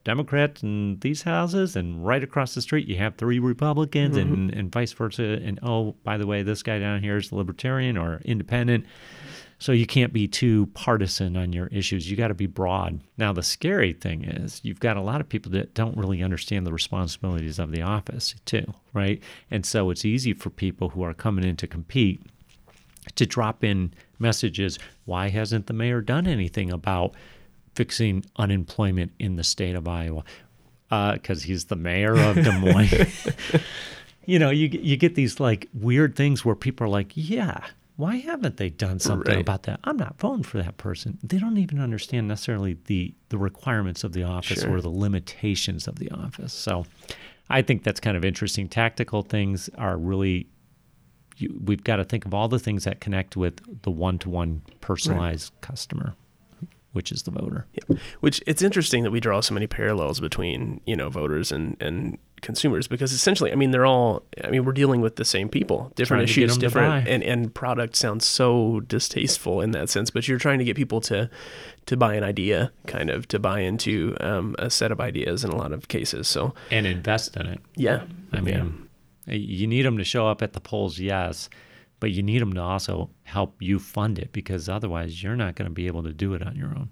[0.03, 4.71] Democrats in these houses, and right across the street, you have three Republicans, and, and
[4.71, 5.23] vice versa.
[5.43, 8.85] And oh, by the way, this guy down here is libertarian or independent.
[9.57, 12.09] So you can't be too partisan on your issues.
[12.11, 12.99] You got to be broad.
[13.17, 16.67] Now, the scary thing is you've got a lot of people that don't really understand
[16.67, 19.21] the responsibilities of the office, too, right?
[19.49, 22.21] And so it's easy for people who are coming in to compete
[23.15, 24.79] to drop in messages.
[25.05, 27.13] Why hasn't the mayor done anything about
[27.75, 30.23] fixing unemployment in the state of Iowa?
[30.91, 33.27] Uh, because he's the mayor of Des Moines.
[34.25, 37.65] you know, you you get these like weird things where people are like, yeah.
[37.97, 39.41] Why haven't they done something Right.
[39.41, 39.79] about that?
[39.85, 41.17] I'm not voting for that person.
[41.23, 44.71] They don't even understand necessarily the the requirements of the office Sure.
[44.77, 46.51] or the limitations of the office.
[46.53, 46.85] So,
[47.49, 48.67] I think that's kind of interesting.
[48.67, 50.47] Tactical things are really
[51.37, 55.51] you, we've got to think of all the things that connect with the one-to-one personalized
[55.59, 56.15] customer,
[56.95, 57.67] which is the voter.
[57.73, 57.97] Yeah.
[58.21, 62.17] Which it's interesting that we draw so many parallels between you know voters and and
[62.41, 64.23] consumers because essentially, I mean, they're all.
[64.43, 67.23] I mean, we're dealing with the same people, different Trying to get issues, different, and
[67.23, 70.09] and product sounds so distasteful in that sense.
[70.09, 71.29] But you're trying to get people to
[71.87, 75.51] to buy an idea, kind of to buy into um, a set of ideas in
[75.51, 76.27] a lot of cases.
[76.27, 77.59] So And invest in it.
[77.75, 78.87] yeah, I mean,
[79.27, 81.49] you need them to show up at the polls, yes,
[81.99, 85.67] but you need them to also help you fund it because otherwise you're not going
[85.67, 86.89] to be able to do it on your own.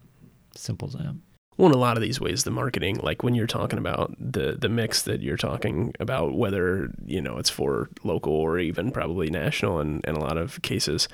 [0.55, 1.15] Simple as that.
[1.57, 4.57] Well, in a lot of these ways, the marketing, like when you're talking about the
[4.59, 9.29] the mix that you're talking about, whether you know it's for local or even probably
[9.29, 11.07] national, in, in a lot of cases,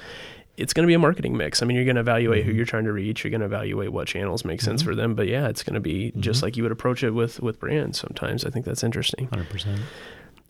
[0.56, 1.62] it's going to be a marketing mix.
[1.62, 2.58] I mean, you're going to evaluate who mm-hmm.
[2.58, 3.24] you're trying to reach.
[3.24, 4.92] You're going to evaluate what channels make sense mm-hmm.
[4.92, 5.14] for them.
[5.14, 6.46] But yeah, it's going to be just mm-hmm.
[6.46, 8.00] like you would approach it with with brands.
[8.00, 9.28] Sometimes I think that's interesting.
[9.30, 9.80] 100%.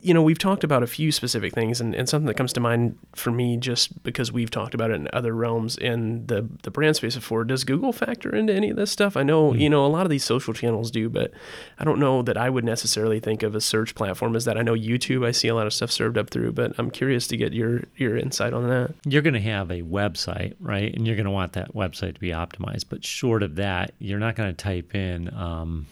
[0.01, 2.59] You know, we've talked about a few specific things, and, and something that comes to
[2.59, 6.71] mind for me just because we've talked about it in other realms in the, the
[6.71, 7.43] brand space before.
[7.43, 9.17] Does Google factor into any of this stuff?
[9.17, 9.59] I know, mm.
[9.59, 11.31] you know, a lot of these social channels do, but
[11.79, 14.57] I don't know that I would necessarily think of a search platform as that.
[14.57, 17.27] I know YouTube, I see a lot of stuff served up through, but I'm curious
[17.27, 18.93] to get your, your insight on that.
[19.05, 20.93] You're going to have a website, right?
[20.93, 22.85] And you're going to want that website to be optimized.
[22.89, 25.87] But short of that, you're not going to type in, um,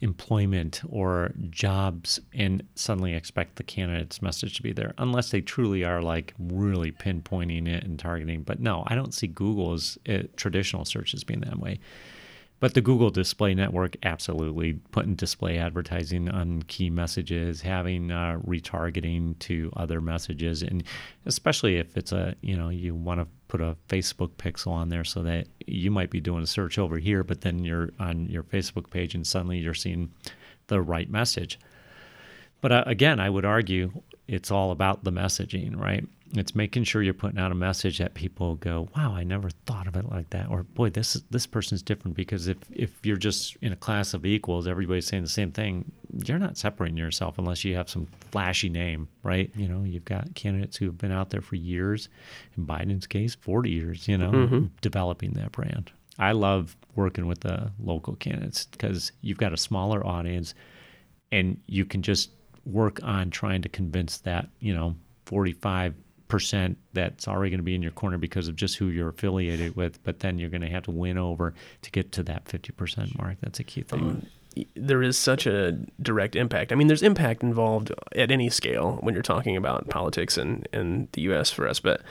[0.00, 5.84] employment or jobs and suddenly expect the candidate's message to be there unless they truly
[5.84, 8.42] are like really pinpointing it and targeting.
[8.42, 11.80] But no i don't see google as uh, traditional searches being that way.
[12.60, 19.38] But the Google Display Network, absolutely putting display advertising on key messages, having uh, retargeting
[19.40, 20.82] to other messages, and
[21.24, 25.04] especially if it's a you know you want to put a Facebook pixel on there
[25.04, 28.42] so that you might be doing a search over here, but then you're on your
[28.42, 30.10] Facebook page and suddenly you're seeing
[30.68, 31.58] the right message.
[32.60, 36.06] But uh, again, I would argue it's all about the messaging, right?
[36.34, 39.86] It's making sure you're putting out a message that people go, "Wow, I never thought
[39.86, 43.56] of it like that," or "Boy, this this person's different." Because if if you're just
[43.62, 45.90] in a class of equals, everybody's saying the same thing,
[46.24, 49.50] you're not separating yourself unless you have some flashy name, right?
[49.54, 52.08] You know, you've got candidates who have been out there for years.
[52.56, 54.08] In Biden's case, 40 years.
[54.08, 54.66] You know, mm-hmm.
[54.80, 55.92] developing that brand.
[56.18, 60.54] I love working with the local candidates because you've got a smaller audience,
[61.30, 62.30] and you can just
[62.66, 65.94] work on trying to convince that you know 45
[66.28, 69.74] percent that's already going to be in your corner because of just who you're affiliated
[69.76, 73.18] with but then you're going to have to win over to get to that 50%
[73.18, 73.36] mark.
[73.40, 74.00] That's a key thing.
[74.00, 74.26] Um,
[74.74, 76.72] there is such a direct impact.
[76.72, 81.08] I mean, there's impact involved at any scale when you're talking about politics and in
[81.12, 81.50] the U.S.
[81.50, 82.02] for us, but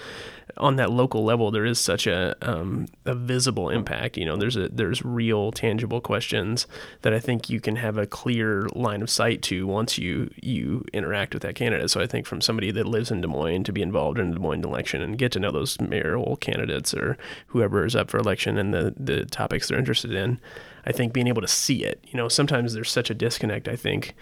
[0.58, 4.18] on that local level, there is such a um, a visible impact.
[4.18, 6.68] You know, there's a there's real tangible questions
[7.02, 10.86] that I think you can have a clear line of sight to once you you
[10.94, 11.90] interact with that candidate.
[11.90, 14.36] So I think from somebody that lives in Des Moines to be involved in the
[14.36, 18.18] Des Moines election and get to know those mayoral candidates or whoever is up for
[18.18, 20.40] election and the the topics they're interested in
[20.88, 23.76] I think being able to see it, you know, sometimes there's such a disconnect, I
[23.76, 24.16] think,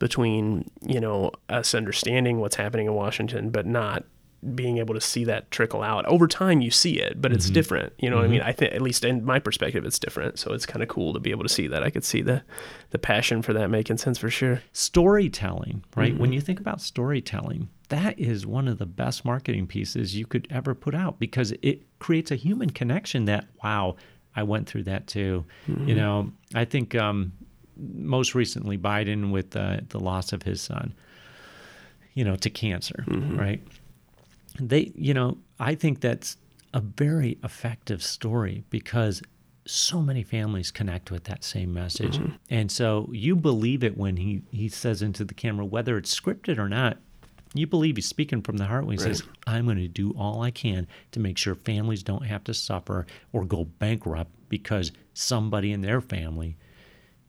[0.00, 4.04] between, you know, us understanding what's happening in Washington, but not
[4.54, 7.54] being able to see that trickle out over time you see it but it's mm-hmm.
[7.54, 8.22] different you know mm-hmm.
[8.22, 8.48] what i mean mm-hmm.
[8.48, 11.18] i think at least in my perspective it's different so it's kind of cool to
[11.18, 12.40] be able to see that i could see the
[12.90, 16.20] the passion for that making sense for sure storytelling right mm-hmm.
[16.20, 20.46] when you think about storytelling that is one of the best marketing pieces you could
[20.50, 23.96] ever put out because it creates a human connection that wow
[24.38, 25.44] I went through that too.
[25.68, 25.88] Mm-hmm.
[25.88, 27.32] You know, I think um,
[27.76, 30.94] most recently Biden with uh, the loss of his son,
[32.14, 33.36] you know, to cancer, mm-hmm.
[33.36, 33.60] right?
[34.60, 36.36] They, you know, I think that's
[36.72, 39.22] a very effective story because
[39.66, 42.18] so many families connect with that same message.
[42.18, 42.36] Mm-hmm.
[42.48, 46.58] And so you believe it when he, he says into the camera, whether it's scripted
[46.58, 46.98] or not,
[47.54, 49.16] you believe he's speaking from the heart when he right.
[49.16, 52.54] says, I'm going to do all I can to make sure families don't have to
[52.54, 56.56] suffer or go bankrupt because somebody in their family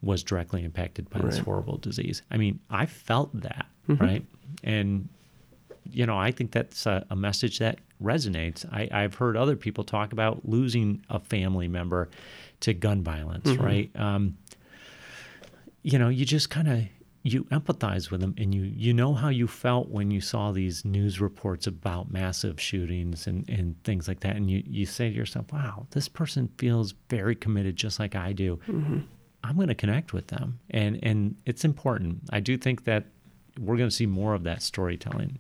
[0.01, 1.29] was directly impacted by right.
[1.29, 2.21] this horrible disease.
[2.31, 4.03] I mean, I felt that, mm-hmm.
[4.03, 4.25] right?
[4.63, 5.09] And,
[5.89, 8.65] you know, I think that's a, a message that resonates.
[8.71, 12.09] I, have heard other people talk about losing a family member
[12.61, 13.63] to gun violence, mm-hmm.
[13.63, 13.91] right?
[13.95, 14.37] Um,
[15.81, 16.83] you know, you just kind of
[17.23, 20.85] you empathize with them and you you know how you felt when you saw these
[20.85, 24.35] news reports about massive shootings and, and things like that.
[24.35, 28.31] And you, you say to yourself wow this person feels very committed just like i
[28.31, 28.59] do.
[28.67, 28.99] Mm-hmm.
[29.43, 30.59] i'm going to connect with them.
[30.69, 32.21] And and it's important.
[32.31, 33.05] I do think that
[33.59, 35.39] we're going to see more of that storytelling.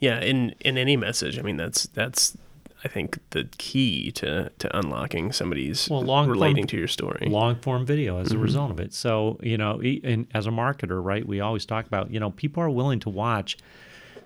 [0.00, 2.36] Yeah in in any message i mean that's that's
[2.84, 7.26] I think the key to to unlocking somebody's well, long relating form, to your story.
[7.28, 8.38] Long form video as mm-hmm.
[8.38, 8.92] a result of it.
[8.92, 12.62] So you know, and as a marketer, right, we always talk about you know people
[12.62, 13.56] are willing to watch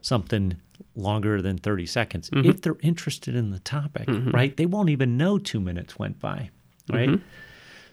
[0.01, 0.57] something
[0.95, 2.49] longer than 30 seconds mm-hmm.
[2.49, 4.31] if they're interested in the topic, mm-hmm.
[4.31, 4.57] right?
[4.57, 6.51] They won't even know two minutes went by,
[6.91, 7.09] right?
[7.11, 7.25] Mm-hmm.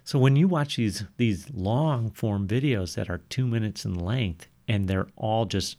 [0.04, 4.48] So when you watch these these long form videos that are two minutes in length
[4.68, 5.78] and they're all just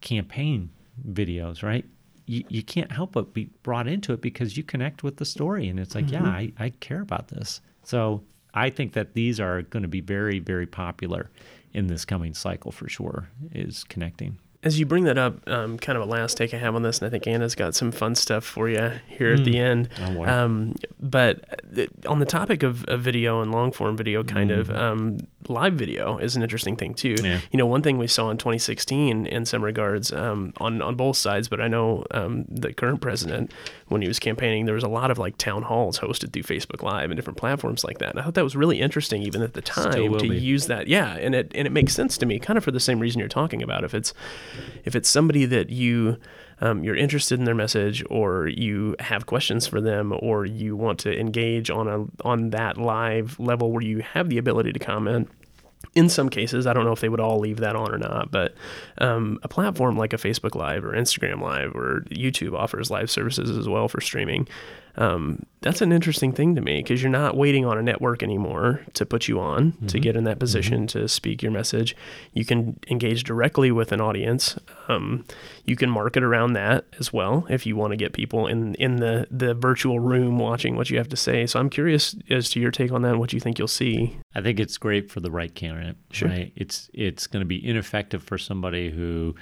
[0.00, 0.70] campaign
[1.08, 1.84] videos, right?
[2.30, 5.68] You, you can't help but be brought into it because you connect with the story
[5.68, 6.24] and it's like mm-hmm.
[6.24, 8.22] yeah I, I care about this so
[8.54, 11.28] i think that these are going to be very very popular
[11.74, 15.96] in this coming cycle for sure is connecting as you bring that up, um, kind
[15.96, 18.14] of a last take I have on this, and I think Anna's got some fun
[18.14, 19.38] stuff for you here mm.
[19.38, 19.58] at the hmm.
[19.58, 19.88] end.
[20.02, 24.50] Oh, um, but th- on the topic of, of, video and long form video, kind
[24.50, 24.58] mm.
[24.58, 25.18] of, um,
[25.48, 27.16] live video is an interesting thing too.
[27.22, 27.40] Yeah.
[27.50, 31.16] You know, one thing we saw in 2016 in some regards um, on on both
[31.16, 33.52] sides, but I know um, the current president
[33.88, 36.82] when he was campaigning, there was a lot of like town halls hosted through Facebook
[36.82, 38.10] Live and different platforms like that.
[38.10, 40.38] And I thought that was really interesting, even at the time, to be.
[40.38, 40.86] use that.
[40.86, 43.18] Yeah, and it and it makes sense to me, kind of for the same reason
[43.18, 43.84] you're talking about.
[43.84, 44.12] If it's
[44.84, 46.16] if it's somebody that you
[46.60, 50.98] um, you're interested in their message, or you have questions for them, or you want
[51.00, 55.30] to engage on a on that live level where you have the ability to comment.
[55.94, 58.30] In some cases, I don't know if they would all leave that on or not,
[58.30, 58.54] but
[58.98, 63.56] um, a platform like a Facebook Live or Instagram Live or YouTube offers live services
[63.56, 64.46] as well for streaming.
[65.00, 68.84] Um, that's an interesting thing to me because you're not waiting on a network anymore
[68.92, 71.96] to put you on to get in that position to speak your message.
[72.34, 74.58] You can engage directly with an audience.
[74.88, 75.24] Um,
[75.64, 78.96] you can market around that as well if you want to get people in in
[78.96, 81.46] the the virtual room watching what you have to say.
[81.46, 84.18] So I'm curious as to your take on that and what you think you'll see.
[84.34, 85.96] I think it's great for the right candidate.
[86.10, 86.28] Sure.
[86.28, 86.52] Right?
[86.56, 89.34] It's it's going to be ineffective for somebody who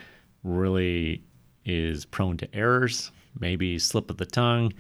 [0.45, 1.25] really
[1.65, 4.73] is prone to errors, maybe slip of the tongue,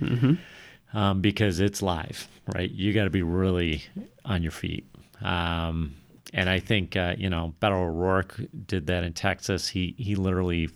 [0.94, 2.28] um, because it's live.
[2.54, 2.70] Right?
[2.70, 3.82] You got to be really
[4.24, 4.86] on your feet.
[5.22, 5.94] Um,
[6.32, 9.68] and I think uh, you know Beto O'Rourke did that in Texas.
[9.68, 10.70] He he literally,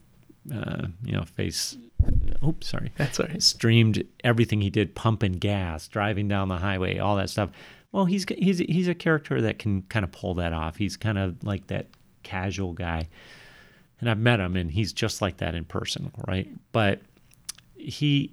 [0.52, 1.76] uh, you know, face.
[2.44, 3.40] Oops, sorry That's all right.
[3.40, 7.50] streamed everything he did, pumping gas, driving down the highway, all that stuff.
[7.92, 10.76] Well, he's he's he's a character that can kind of pull that off.
[10.76, 11.86] He's kind of like that
[12.22, 13.08] casual guy,
[14.00, 16.48] and I've met him, and he's just like that in person, right?
[16.72, 17.02] But
[17.76, 18.32] he,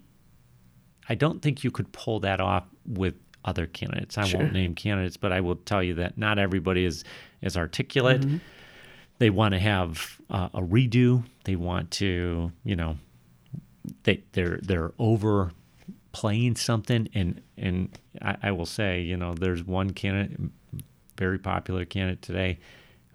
[1.09, 4.17] I don't think you could pull that off with other candidates.
[4.17, 4.41] I Sure.
[4.41, 7.03] won't name candidates, but I will tell you that not everybody is
[7.41, 8.25] is articulate.
[9.17, 11.23] They want to have uh, a redo.
[11.45, 12.97] They want to, you know,
[14.03, 15.51] they they're they're over
[16.11, 17.89] playing something and and
[18.21, 20.39] I, I will say you know there's one candidate
[21.17, 22.59] very popular candidate today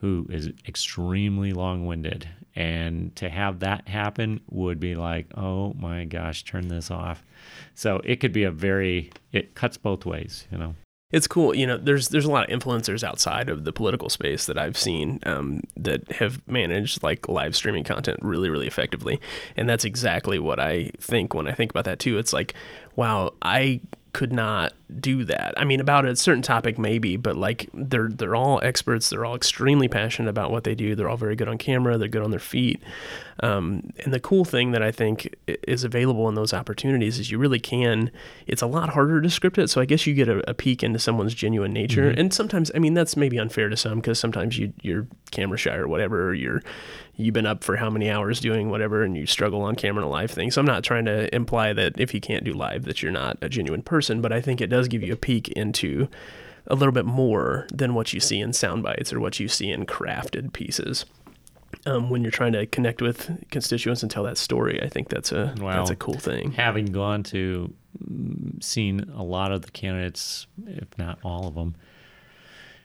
[0.04, 6.44] who is extremely long-winded and to have that happen would be like oh my gosh
[6.44, 7.24] turn this off
[7.74, 10.74] so it could be a very it cuts both ways you know
[11.10, 11.54] it's cool.
[11.54, 14.76] You know, there's there's a lot of influencers outside of the political space that I've
[14.76, 19.20] seen um, that have managed like live streaming content really, really effectively,
[19.56, 22.18] and that's exactly what I think when I think about that too.
[22.18, 22.54] It's like,
[22.96, 23.80] wow, I
[24.14, 25.52] could not do that.
[25.56, 29.10] I mean, about a certain topic maybe, but like they're they're all experts.
[29.10, 30.94] They're all extremely passionate about what they do.
[30.94, 31.98] They're all very good on camera.
[31.98, 32.80] They're good on their feet.
[33.40, 37.38] Um, and the cool thing that I think is available in those opportunities is you
[37.38, 38.10] really can.
[38.46, 39.68] It's a lot harder to script it.
[39.68, 42.08] So I guess you get a, a peek into someone's genuine nature.
[42.08, 45.74] And sometimes, I mean, that's maybe unfair to some because sometimes you you're camera shy
[45.74, 46.28] or whatever.
[46.28, 46.62] Or you're
[47.16, 50.10] you've been up for how many hours doing whatever, and you struggle on camera and
[50.10, 50.50] live thing.
[50.50, 53.38] So I'm not trying to imply that if you can't do live that you're not
[53.42, 56.08] a genuine person, but I think it does give you a peek into
[56.66, 59.70] a little bit more than what you see in sound bites or what you see
[59.70, 61.04] in crafted pieces.
[61.86, 65.32] Um, when you're trying to connect with constituents and tell that story, I think that's
[65.32, 65.76] a Wow.
[65.76, 66.52] that's a cool thing.
[66.52, 71.74] having gone to mm, seen a lot of the candidates, if not all of them,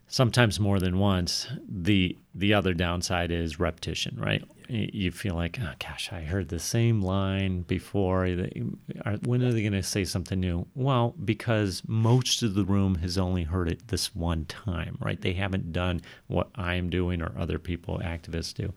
[0.09, 1.47] sometimes more than once.
[1.67, 4.43] The the other downside is repetition, right?
[4.67, 8.25] You feel like, oh gosh, I heard the same line before.
[8.25, 10.67] When are they going to say something new?
[10.75, 15.19] Well, because most of the room has only heard it this one time, right?
[15.19, 18.73] They haven't done what I am doing or other people, activists do.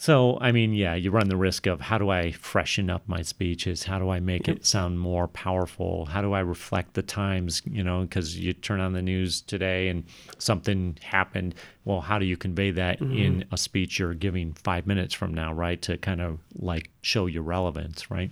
[0.00, 3.22] So, I mean, yeah, you run the risk of how do I freshen up my
[3.22, 3.82] speeches?
[3.82, 6.06] How do I make it sound more powerful?
[6.06, 7.62] How do I reflect the times?
[7.68, 10.04] You know, because you turn on the news today and
[10.38, 11.56] something happened.
[11.84, 13.08] Well, how do you convey that in
[13.40, 13.52] mm-hmm.
[13.52, 15.82] a speech you're giving five minutes from now, right?
[15.82, 18.30] To kind of like show your relevance, right?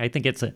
[0.00, 0.52] I think it's a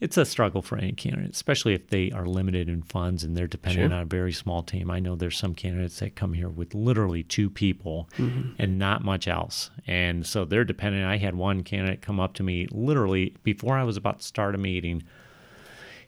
[0.00, 3.46] it's a struggle for any candidate, especially if they are limited in funds and they're
[3.46, 3.96] dependent Sure.
[3.96, 4.90] on a very small team.
[4.90, 8.52] I know there's some candidates that come here with literally two people mm-hmm.
[8.58, 9.70] and not much else.
[9.86, 11.04] And so they're dependent.
[11.04, 14.54] I had one candidate come up to me literally before I was about to start
[14.54, 15.02] a meeting.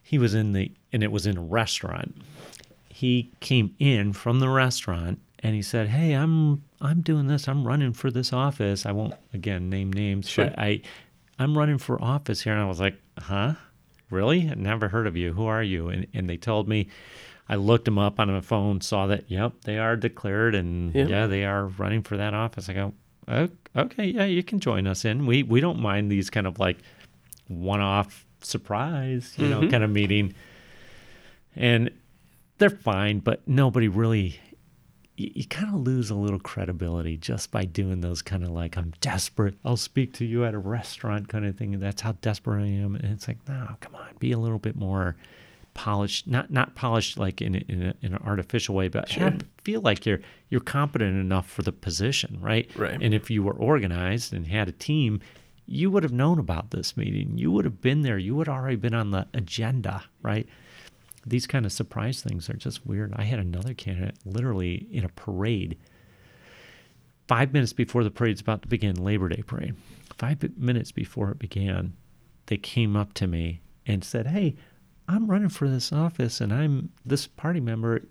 [0.02, 2.16] He was in the and it was in a restaurant.
[2.88, 7.46] He came in from the restaurant and he said, "Hey, I'm I'm doing this.
[7.46, 8.86] I'm running for this office.
[8.86, 10.46] I won't again name names, Sure.
[10.46, 10.80] but I
[11.38, 13.54] I'm running for office here." And I was like, "Huh?
[14.12, 14.48] Really?
[14.48, 15.32] I never heard of you.
[15.32, 16.88] Who are you?" And and they told me.
[17.48, 21.06] I looked them up on my phone, saw that yep, they are declared, and Yeah.
[21.06, 22.68] yeah, they are running for that office.
[22.68, 22.94] I go,
[23.28, 25.26] "O- okay, yeah, you can join us in.
[25.26, 26.78] We we don't mind these kind of like
[27.48, 29.70] one-off surprise, you know, mm-hmm.
[29.70, 30.34] kind of meeting,
[31.56, 31.90] and
[32.58, 34.38] they're fine, but nobody really.
[35.16, 38.76] You, you kind of lose a little credibility just by doing those kind of like
[38.76, 39.56] I'm desperate.
[39.64, 41.74] I'll speak to you at a restaurant kind of thing.
[41.74, 42.94] And that's how desperate I am.
[42.94, 45.16] And it's like, no, come on, be a little bit more
[45.74, 49.80] polished, not not polished like in in, a, in an artificial way, but have, feel
[49.80, 52.70] like you're you're competent enough for the position, right?
[52.76, 53.00] Right.
[53.00, 55.20] And if you were organized and had a team,
[55.66, 57.38] you would have known about this meeting.
[57.38, 58.18] You would have been there.
[58.18, 60.46] You would have already been on the agenda, right?
[61.24, 63.12] These kind of surprise things are just weird.
[63.16, 65.78] I had another candidate literally in a parade.
[67.28, 69.76] Five minutes before the parade's about to begin, Labor Day parade,
[70.18, 71.94] five minutes before it began,
[72.46, 74.56] they came up to me and said, Hey,
[75.08, 78.02] I'm running for this office and I'm this party member.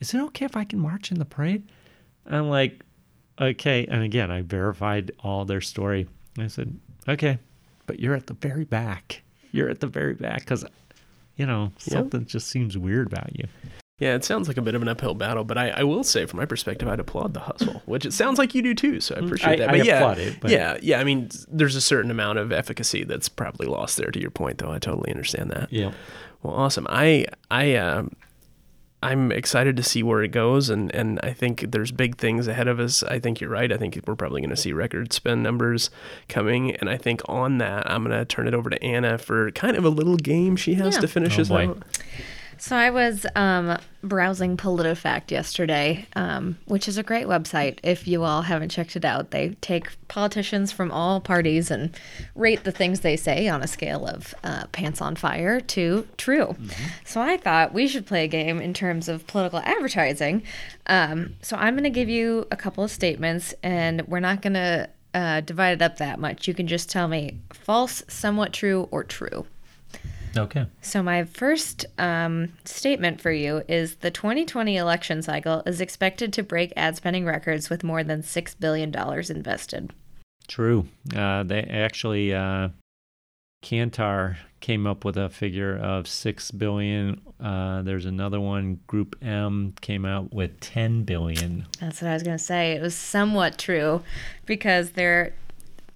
[0.00, 1.70] Is it okay if I can march in the parade?
[2.26, 2.84] I'm like,
[3.40, 3.86] okay.
[3.86, 6.08] And again, I verified all their story.
[6.38, 7.38] I said, okay,
[7.86, 9.22] but you're at the very back.
[9.52, 10.64] You're at the very back because,
[11.36, 13.46] you know, something just seems weird about you.
[14.00, 16.26] Yeah, it sounds like a bit of an uphill battle, but I, I will say,
[16.26, 19.00] from my perspective, I'd applaud the hustle, which it sounds like you do too.
[19.00, 19.70] So I appreciate I- that.
[19.70, 20.98] I yeah, applaud it, but- yeah, yeah.
[20.98, 24.10] I mean, there's a certain amount of efficacy that's probably lost there.
[24.10, 25.72] To your point, though, I totally understand that.
[25.72, 25.92] Yeah.
[26.42, 26.86] Well, awesome.
[26.90, 28.10] I I um
[29.04, 32.68] I'm excited to see where it goes, and and I think there's big things ahead
[32.68, 33.02] of us.
[33.02, 33.70] I think you're right.
[33.72, 35.90] I think we're probably going to see record spend numbers
[36.28, 39.50] coming, and I think on that, I'm going to turn it over to Anna for
[39.52, 41.00] kind of a little game she has Yeah.
[41.02, 41.68] to finish Oh, us boy.
[41.68, 41.82] out.
[42.58, 47.78] So I was um, browsing PolitiFact yesterday, um, which is a great website.
[47.82, 51.96] If you all haven't checked it out, they take politicians from all parties and
[52.34, 56.56] rate the things they say on a scale of uh, pants on fire to true.
[57.04, 60.42] So I thought we should play a game in terms of political advertising.
[60.86, 64.54] Um, so I'm going to give you a couple of statements, and we're not going
[64.54, 66.48] to uh, divide it up that much.
[66.48, 69.46] You can just tell me false, somewhat true, or true.
[70.36, 70.66] Okay.
[70.82, 76.42] So, my first um, statement for you is the 2020 election cycle is expected to
[76.42, 78.94] break ad spending records with more than $6 billion
[79.30, 79.92] invested.
[80.46, 80.86] True.
[81.14, 82.68] Uh, they actually, uh,
[83.62, 87.20] Kantar came up with a figure of six billion.
[87.40, 91.66] Uh, there's another one, Group M, came out with ten billion.
[91.80, 92.72] That's what I was going to say.
[92.72, 94.02] It was somewhat true
[94.46, 95.34] because they're,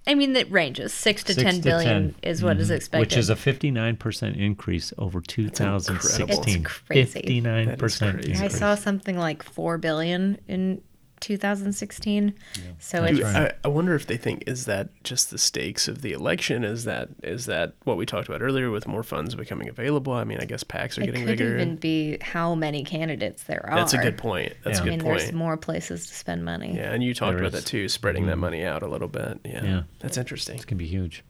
[0.07, 0.91] I mean, it ranges.
[0.93, 2.15] Six to Six ten to billion 10.
[2.23, 2.75] is what is Mhm.
[2.75, 2.99] expected.
[3.01, 6.61] Which is a 59% increase over 2016.
[6.65, 7.21] It's crazy.
[7.21, 8.41] 59% That is.
[8.41, 10.81] I saw something like 4 billion in
[11.19, 12.33] 2016.
[12.79, 13.51] So it's, Dude, right.
[13.51, 16.63] I, I wonder if they think is that just the stakes of the election?
[16.63, 20.13] Is that is that what we talked about earlier with more funds becoming available?
[20.13, 21.55] I mean, I guess PACs are it getting could bigger.
[21.55, 23.75] even be how many candidates there are.
[23.75, 24.53] That's a good point.
[24.63, 24.83] That's Yeah.
[24.83, 25.19] a I good mean, point.
[25.19, 26.75] there's more places to spend money.
[26.75, 27.63] Yeah, and you talked There about is.
[27.63, 28.41] that too, spreading that mm-hmm.
[28.41, 29.39] money out a little bit.
[29.45, 29.81] Yeah, Yeah.
[29.99, 30.55] that's interesting.
[30.55, 31.23] It's going to be huge.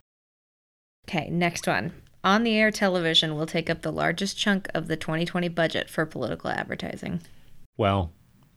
[1.07, 1.93] Okay, next one.
[2.23, 6.05] On the air television will take up the largest chunk of the 2020 budget for
[6.05, 7.21] political advertising.
[7.77, 8.11] Well,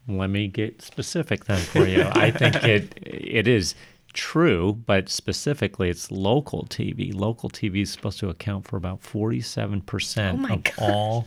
[0.08, 2.02] let me get specific then for you.
[2.12, 3.74] I think it it is
[4.12, 7.14] true, but specifically it's local TV.
[7.14, 10.74] Local TV is supposed to account for about 47% Oh of God.
[10.78, 11.26] all.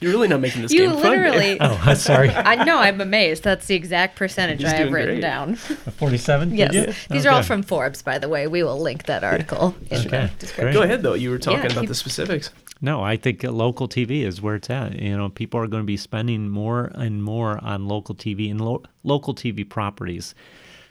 [0.00, 1.02] You're really not making this You game fun.
[1.10, 1.58] Literally.
[1.60, 2.30] Oh, I'm sorry.
[2.52, 3.42] I know, I'm amazed.
[3.42, 5.20] That's the exact percentage He's I have written great.
[5.22, 5.54] down.
[5.98, 6.54] 47?
[6.54, 7.06] yes.
[7.10, 8.46] These are all from Forbes, by the way.
[8.46, 10.72] We will link that article in Okay, the description.
[10.72, 11.14] Go ahead though.
[11.14, 12.50] You were talking Yeah, about keep- the specifics.
[12.80, 14.94] No, I think uh, local TV is where it's at.
[15.00, 18.60] You know, people are going to be spending more and more on local TV and
[18.60, 20.32] lo- local TV properties.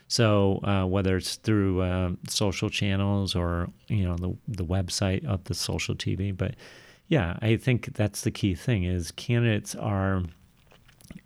[0.10, 5.44] So uh, whether it's through uh, social channels or you know the the website of
[5.46, 6.56] the social TV, but
[7.08, 10.24] yeah, I think that's the key thing is candidates are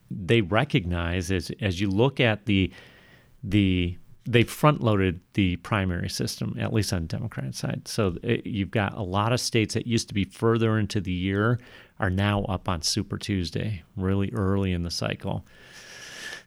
[0.10, 2.72] they recognize as as you look at the
[3.44, 7.88] the they front loaded the primary system at least on the democratic side.
[7.88, 11.12] So it, you've got a lot of states that used to be further into the
[11.12, 11.60] year
[12.00, 15.44] are now up on super tuesday really early in the cycle.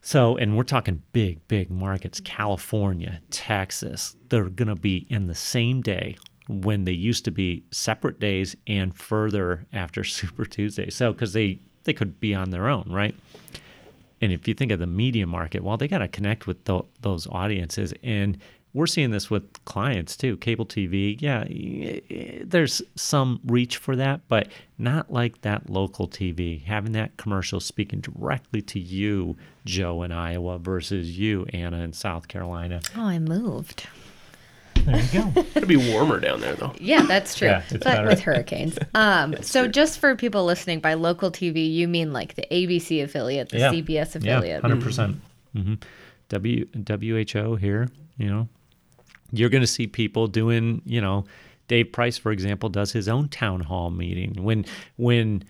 [0.02, 5.34] So and we're talking big big markets california texas they're going to be in the
[5.34, 6.16] same day
[6.48, 11.58] when they used to be separate days and further after super tuesday so because they
[11.84, 13.14] they could be on their own right
[14.24, 16.86] and if you think of the media market, well, they got to connect with tho-
[17.02, 17.92] those audiences.
[18.02, 18.38] And
[18.72, 20.38] we're seeing this with clients too.
[20.38, 21.44] Cable TV, yeah,
[22.42, 26.64] there's some reach for that, but not like that local TV.
[26.64, 29.36] Having that commercial speaking directly to you,
[29.66, 32.80] Joe in Iowa, versus you, Anna in South Carolina.
[32.96, 33.86] Oh, I moved.
[34.84, 35.40] There you go.
[35.54, 36.72] It'll be warmer down there though.
[36.78, 37.48] Yeah, that's true.
[37.48, 38.08] Yeah, it's but better.
[38.08, 38.78] with hurricanes.
[38.94, 43.48] Um, so just for people listening, by local TV, you mean like the ABC affiliate,
[43.48, 43.72] the Yeah.
[43.72, 43.88] CBS
[44.22, 44.60] Yeah, affiliate.
[44.62, 45.16] hundred percent.
[45.56, 45.74] Mm-hmm.
[46.28, 48.48] W WHO here, you know,
[49.32, 51.24] you're going to see people doing, you know,
[51.68, 54.34] Dave Price, for example, does his own town hall meeting.
[54.42, 54.64] When
[54.96, 55.44] when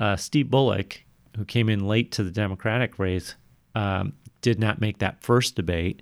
[0.00, 1.02] uh, Steve Bullock,
[1.36, 3.34] who came in late to the Democratic race,
[3.74, 4.12] um,
[4.42, 6.00] did not make that first debate,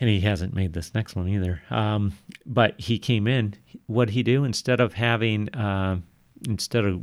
[0.00, 1.62] and he hasn't made this next one either.
[1.70, 2.14] Um,
[2.46, 3.54] but he came in.
[3.86, 6.00] What he do instead of having uh,
[6.48, 7.00] instead of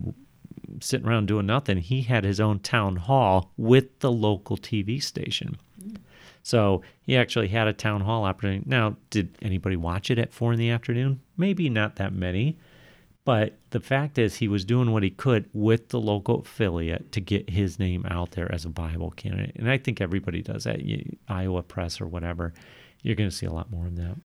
[0.81, 1.77] sitting around doing nothing.
[1.77, 5.57] He had his own town hall with the local TV station.
[6.43, 8.63] So he actually had a town hall opportunity.
[8.65, 11.21] Now, did anybody watch it at four in the afternoon?
[11.35, 12.57] Maybe not that many.
[13.25, 17.19] But the fact is, he was doing what he could with the local affiliate to
[17.19, 19.57] get his name out there as a viable candidate.
[19.57, 20.79] And I think everybody does that.
[21.27, 22.53] Iowa Press or whatever,
[23.01, 24.15] you're going to see a lot more of that.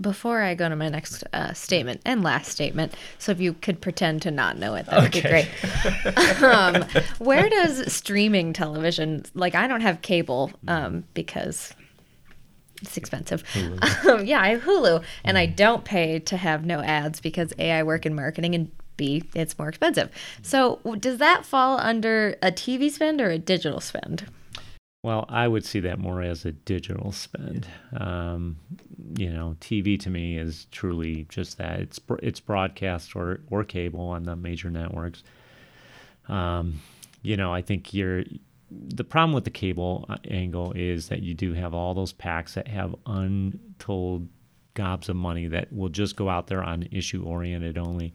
[0.00, 3.80] Before I go to my next uh, statement and last statement, so if you could
[3.80, 5.48] pretend to not know it, that would be great.
[6.42, 6.84] um,
[7.18, 11.74] where does streaming television, like I don't have cable um, because
[12.82, 13.42] it's expensive.
[14.08, 17.72] Um, yeah, I have Hulu, and I don't pay to have no ads because A,
[17.72, 20.10] I work in marketing, and B, it's more expensive.
[20.42, 24.26] So does that fall under a TV spend or a digital spend?
[25.08, 27.66] Well, I would see that more as a digital spend.
[27.96, 28.58] Um,
[29.16, 31.80] you know, TV to me is truly just that.
[31.80, 35.22] It's it's broadcast or or cable on the major networks.
[36.28, 36.82] Um,
[37.22, 38.24] you know, I think you're
[38.70, 42.52] the problem with the cable uh, angle is that you do have all those PACs
[42.52, 44.28] that have untold
[44.74, 48.12] gobs of money that will just go out there on issue oriented only,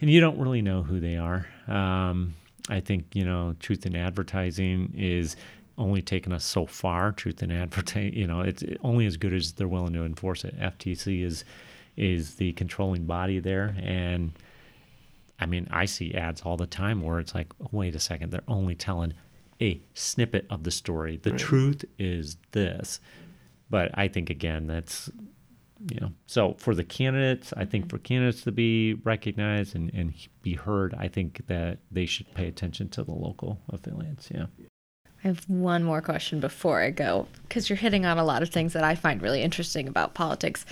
[0.00, 1.46] and you don't really know who they are.
[1.68, 2.34] Um,
[2.68, 5.36] I think you know, truth in advertising is
[5.78, 7.12] only taken us so far.
[7.12, 10.58] Truth in advertising, you know, it's only as good as they're willing to enforce it.
[10.58, 11.44] FTC is
[11.96, 14.32] is the controlling body there, and
[15.38, 18.42] I mean, I see ads all the time where it's like, wait a second, they're
[18.48, 19.14] only telling
[19.60, 21.18] a snippet of the story.
[21.22, 21.38] The right.
[21.38, 23.00] truth is this.
[23.68, 25.10] But I think again, that's
[25.90, 30.14] you know, so for the candidates, I think for candidates to be recognized and, and
[30.42, 34.30] be heard, I think that they should pay attention to the local affiliates.
[34.34, 34.46] Yeah.
[35.26, 38.50] I have one more question before I go because you're hitting on a lot of
[38.50, 40.64] things that I find really interesting about politics.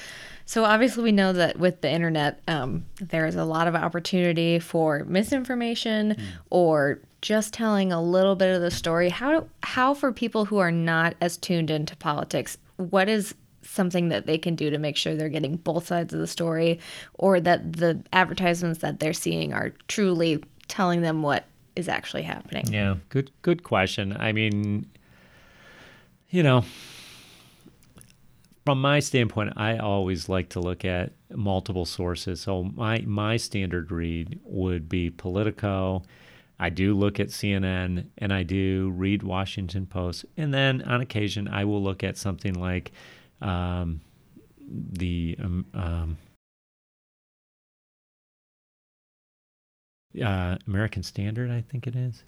[0.46, 4.60] So, obviously, we know that with the internet, um, there is a lot of opportunity
[4.60, 6.24] for misinformation mm.
[6.50, 9.08] or just telling a little bit of the story.
[9.08, 14.26] How, how, for people who are not as tuned into politics, what is something that
[14.26, 16.78] they can do to make sure they're getting both sides of the story
[17.14, 21.44] or that the advertisements that they're seeing are truly telling them what
[21.76, 22.72] is actually happening?
[22.72, 24.16] Yeah, good good question.
[24.18, 24.86] I mean,
[26.30, 26.64] you know,
[28.64, 32.40] from my standpoint, I always like to look at multiple sources.
[32.40, 36.02] So my my standard read would be Politico.
[36.58, 41.48] I do look at CNN and I do read Washington Post, and then on occasion
[41.48, 42.92] I will look at something like
[43.42, 44.00] um,
[44.66, 46.18] the um, um,
[50.22, 52.22] uh, American Standard, I think it is.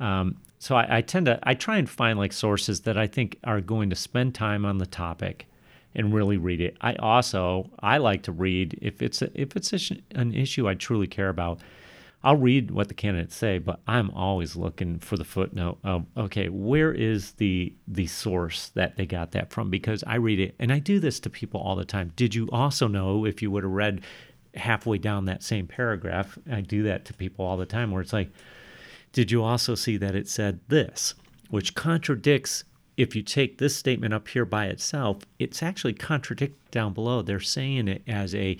[0.00, 3.38] Um, so I, I, tend to I try and find like sources that I think
[3.44, 5.46] are going to spend time on the topic
[5.94, 6.76] and really read it.
[6.80, 9.78] I also I like to read if it's a, if it's a,
[10.14, 11.60] an issue I truly care about.
[12.24, 16.48] I'll read what the candidates say, but I'm always looking for the footnote of okay,
[16.48, 19.68] where is the the source that they got that from?
[19.68, 22.12] Because I read it and I do this to people all the time.
[22.16, 24.00] Did you also know if you would have read
[24.56, 28.12] halfway down that same paragraph, I do that to people all the time where it's
[28.12, 28.30] like,
[29.12, 31.14] did you also see that it said this,
[31.50, 32.64] which contradicts
[32.96, 37.22] if you take this statement up here by itself, it's actually contradicted down below.
[37.22, 38.56] They're saying it as a,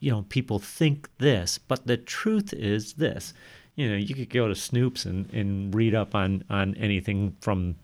[0.00, 3.32] you know, people think this, but the truth is this.
[3.76, 7.76] You know, you could go to Snopes and, and read up on, on anything from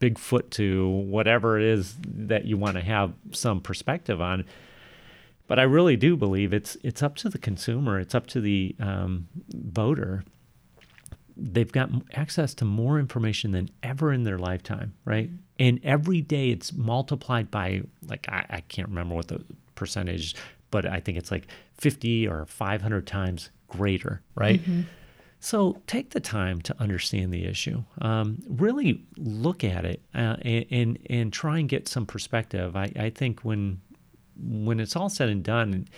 [0.00, 4.44] Bigfoot to whatever it is that you want to have some perspective on.
[5.46, 8.00] But I really do believe it's it's up to the consumer.
[8.00, 10.24] It's up to the um, voter.
[11.36, 15.30] They've got access to more information than ever in their lifetime, right?
[15.58, 20.34] And every day it's multiplied by like I, I can't remember what the percentage,
[20.70, 24.62] but I think it's like 50 or 500 times greater, right?
[24.62, 24.82] Mm-hmm.
[25.40, 27.84] So take the time to understand the issue.
[28.00, 32.74] Um, really look at it uh, and, and, and try and get some perspective.
[32.76, 33.82] I, I think when
[34.36, 35.88] when it's all said and done,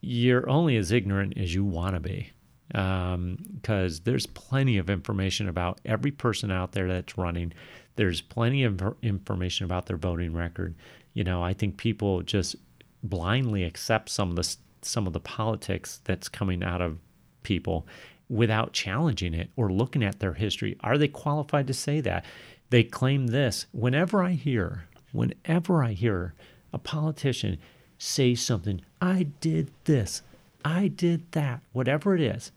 [0.00, 2.32] you're only as ignorant as you want to be
[2.68, 7.52] because um, there's plenty of information about every person out there that's running.
[7.96, 10.76] There's plenty of information about their voting record.
[11.12, 12.54] You know, I think people just
[13.02, 16.98] blindly accept some of the some of the politics that's coming out of
[17.42, 17.86] people
[18.28, 20.76] without challenging it or looking at their history.
[20.80, 22.24] Are they qualified to say that?
[22.70, 23.66] They claim this.
[23.72, 26.34] Whenever I hear, whenever I hear
[26.72, 27.58] a politician
[27.98, 30.22] say something, I did this,
[30.64, 32.52] I did that, whatever it is,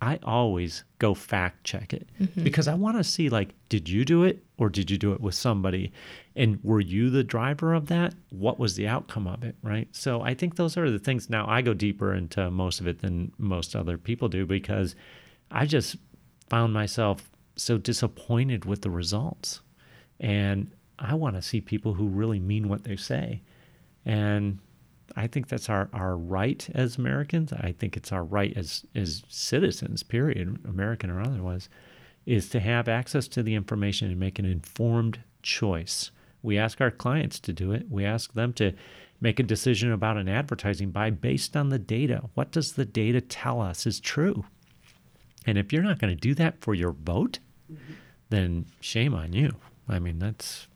[0.00, 2.44] I always go fact check it mm-hmm.
[2.44, 5.20] because I want to see like, did you do it or did you do it
[5.20, 5.92] with somebody?
[6.34, 8.14] And were you the driver of that?
[8.30, 9.56] What was the outcome of it?
[9.62, 9.88] Right.
[9.92, 11.30] So I think those are the things.
[11.30, 14.94] Now I go deeper into most of it than most other people do because
[15.50, 15.96] I just
[16.50, 19.60] found myself so disappointed with the results.
[20.20, 23.40] And I want to see people who really mean what they say.
[24.06, 24.60] And
[25.16, 27.52] I think that's our, our right as Americans.
[27.52, 31.68] I think it's our right as, as citizens, period, American or otherwise,
[32.24, 36.12] is to have access to the information and make an informed choice.
[36.42, 37.86] We ask our clients to do it.
[37.90, 38.72] We ask them to
[39.20, 42.22] make a decision about an advertising buy based on the data.
[42.34, 44.44] What does the data tell us is true?
[45.46, 47.38] And if you're not going to do that for your vote,
[47.72, 47.94] mm-hmm.
[48.28, 49.54] then shame on you.
[49.88, 50.68] I mean, that's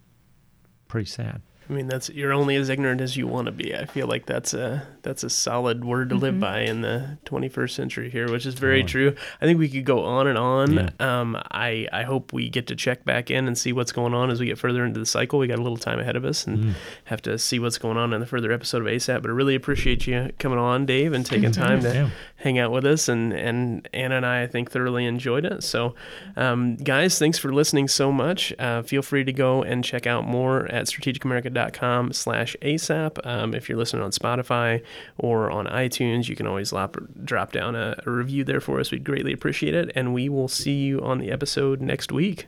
[0.89, 1.43] pretty sad.
[1.71, 3.77] I mean, that's you're only as ignorant as you want to be.
[3.77, 6.25] I feel like that's a that's a solid word to mm-hmm.
[6.25, 9.15] live by in the 21st century here, which is very true.
[9.41, 10.73] I think we could go on and on.
[10.75, 10.91] Yeah.
[10.99, 14.31] Um, I I hope we get to check back in and see what's going on
[14.31, 15.39] as we get further into the cycle.
[15.39, 16.75] We got a little time ahead of us and mm.
[17.05, 19.23] have to see what's going on in the further episode of ASAP.
[19.23, 21.63] But I really appreciate you coming on, Dave, and taking mm-hmm.
[21.63, 22.11] time to yeah.
[22.35, 23.09] hang out with us.
[23.09, 25.63] And and Anna and I, I think, thoroughly enjoyed it.
[25.63, 25.95] So,
[26.37, 28.53] um, guys, thanks for listening so much.
[28.59, 33.25] Uh, feel free to go and check out more at strategicamerica.com com slash ASAP.
[33.25, 34.83] Um, if you're listening on Spotify
[35.19, 38.91] or on iTunes, you can always lop, drop down a, a review there for us.
[38.91, 39.93] We'd greatly appreciate it.
[39.95, 42.47] And we will see you on the episode next week.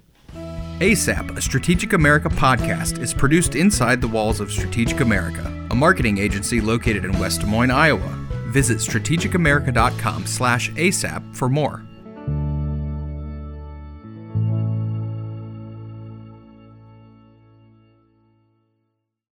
[0.81, 6.19] ASAP, a Strategic America podcast, is produced inside the walls of Strategic America, a marketing
[6.19, 8.19] agency located in West Des Moines, Iowa.
[8.49, 11.85] Visit strategicamerica.com slash ASAP for more.